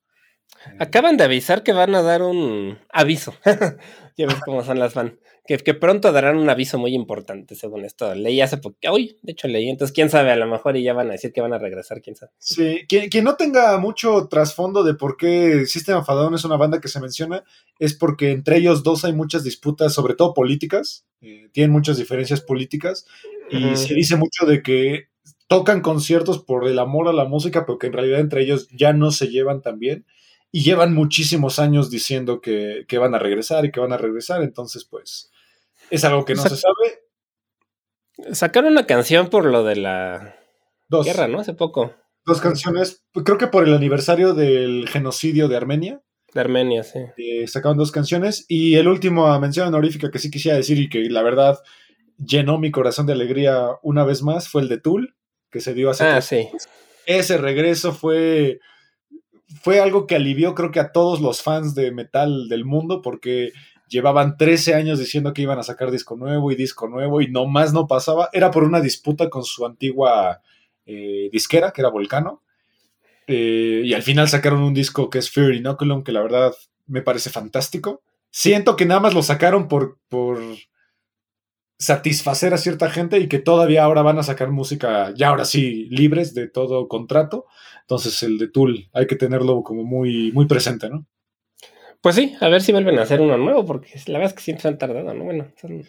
[0.80, 3.34] acaban de avisar que van a dar un aviso.
[4.18, 5.14] ya ves cómo son las fans.
[5.50, 8.14] Que, que pronto darán un aviso muy importante, según esto.
[8.14, 8.78] Leí hace poco.
[8.88, 9.68] Hoy, de hecho, leí.
[9.68, 12.04] Entonces, quién sabe, a lo mejor y ya van a decir que van a regresar,
[12.04, 12.32] quién sabe.
[12.38, 16.46] Sí, quien, quien no tenga mucho trasfondo de por qué System of a Down es
[16.46, 17.44] una banda que se menciona,
[17.80, 22.42] es porque entre ellos dos hay muchas disputas, sobre todo políticas, eh, tienen muchas diferencias
[22.42, 23.08] políticas,
[23.50, 25.08] y se dice mucho de que
[25.48, 28.94] tocan conciertos por el amor a la música, pero que en realidad entre ellos ya
[28.94, 30.06] no se llevan tan bien,
[30.52, 34.44] y llevan muchísimos años diciendo que, que van a regresar y que van a regresar,
[34.44, 35.32] entonces pues
[35.92, 38.34] es algo que no Sa- se sabe.
[38.34, 40.36] Sacaron una canción por lo de la
[40.90, 41.40] Dos, guerra, ¿no?
[41.40, 41.94] Hace poco.
[42.26, 46.02] dos canciones, creo que por el aniversario del genocidio de Armenia.
[46.34, 47.00] De Armenia, sí.
[47.18, 51.00] Eh, sacaron dos canciones y el último mención honorífica que sí quisiera decir y que
[51.10, 51.58] la verdad
[52.18, 55.16] llenó mi corazón de alegría una vez más fue el de Tool,
[55.50, 56.48] que se dio hace Ah, sí.
[56.50, 56.68] años.
[57.08, 58.60] Ese regreso fue,
[59.64, 63.52] fue algo que alivió creo que a todos los fans de metal del mundo porque
[63.90, 67.74] llevaban 13 años diciendo que iban a sacar disco nuevo y disco nuevo y nomás
[67.74, 68.30] no pasaba.
[68.32, 70.42] Era por una disputa con su antigua
[70.86, 72.44] eh, disquera, que era Volcano.
[73.28, 76.54] Eh, y al final sacaron un disco que es Fear Inoculum, que la verdad
[76.88, 78.02] me parece fantástico.
[78.32, 80.40] Siento que nada más lo sacaron por, por
[81.78, 85.86] satisfacer a cierta gente y que todavía ahora van a sacar música, ya ahora sí,
[85.90, 87.46] libres de todo contrato.
[87.82, 91.06] Entonces el de Tool hay que tenerlo como muy, muy presente, ¿no?
[92.02, 94.44] Pues sí, a ver si vuelven a hacer uno nuevo, porque la verdad es que
[94.44, 95.24] siempre se han tardado, ¿no?
[95.26, 95.84] Bueno, son-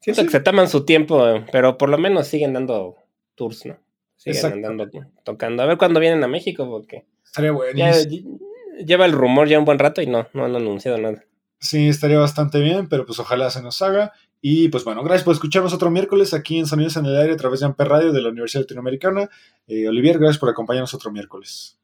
[0.00, 0.26] siento Sí.
[0.26, 2.96] que se toman su tiempo, pero por lo menos siguen dando
[3.36, 3.78] tours, ¿no?
[4.16, 4.56] Siguen Exacto.
[4.56, 4.90] andando
[5.24, 5.62] tocando.
[5.62, 8.38] A ver cuándo vienen a México, porque Estaría ya buenísimo.
[8.38, 11.24] ll- lleva el rumor ya un buen rato y no, no han anunciado nada.
[11.58, 14.12] Sí, estaría bastante bien, pero pues ojalá se nos haga.
[14.42, 17.36] Y pues bueno, gracias por escucharnos otro miércoles aquí en Sonidos en el Aire a
[17.36, 19.30] través de Amper Radio de la Universidad Latinoamericana.
[19.66, 21.78] Eh, Olivier, gracias por acompañarnos otro miércoles.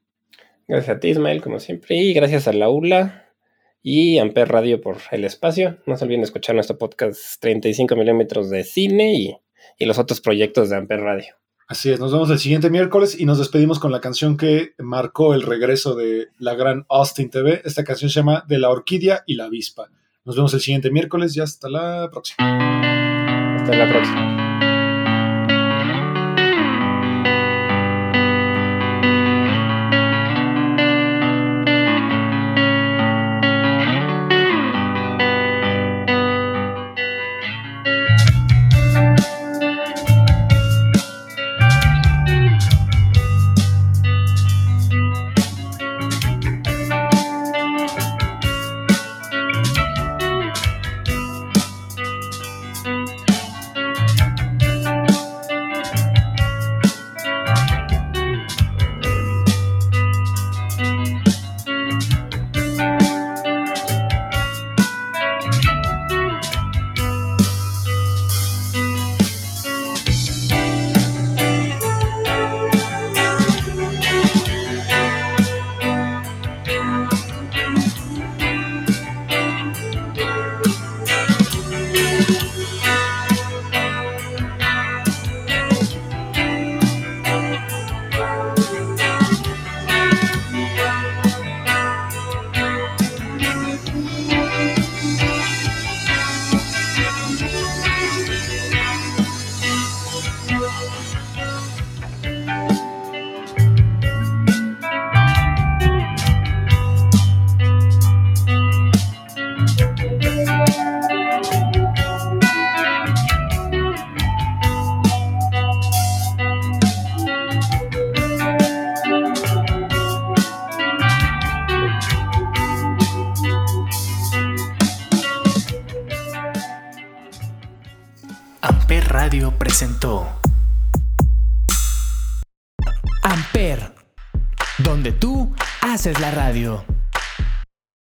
[0.69, 3.29] Gracias a ti, Ismael, como siempre, y gracias a la ULA
[3.83, 5.79] y Amper Radio por el espacio.
[5.87, 9.37] No se olviden escuchar nuestro podcast 35 milímetros de cine y,
[9.79, 11.35] y los otros proyectos de Amper Radio.
[11.69, 15.33] Así es, nos vemos el siguiente miércoles y nos despedimos con la canción que marcó
[15.33, 17.63] el regreso de la gran Austin TV.
[17.65, 19.89] Esta canción se llama De la Orquídea y la Avispa.
[20.25, 23.57] Nos vemos el siguiente miércoles y hasta la próxima.
[23.57, 24.42] Hasta la próxima.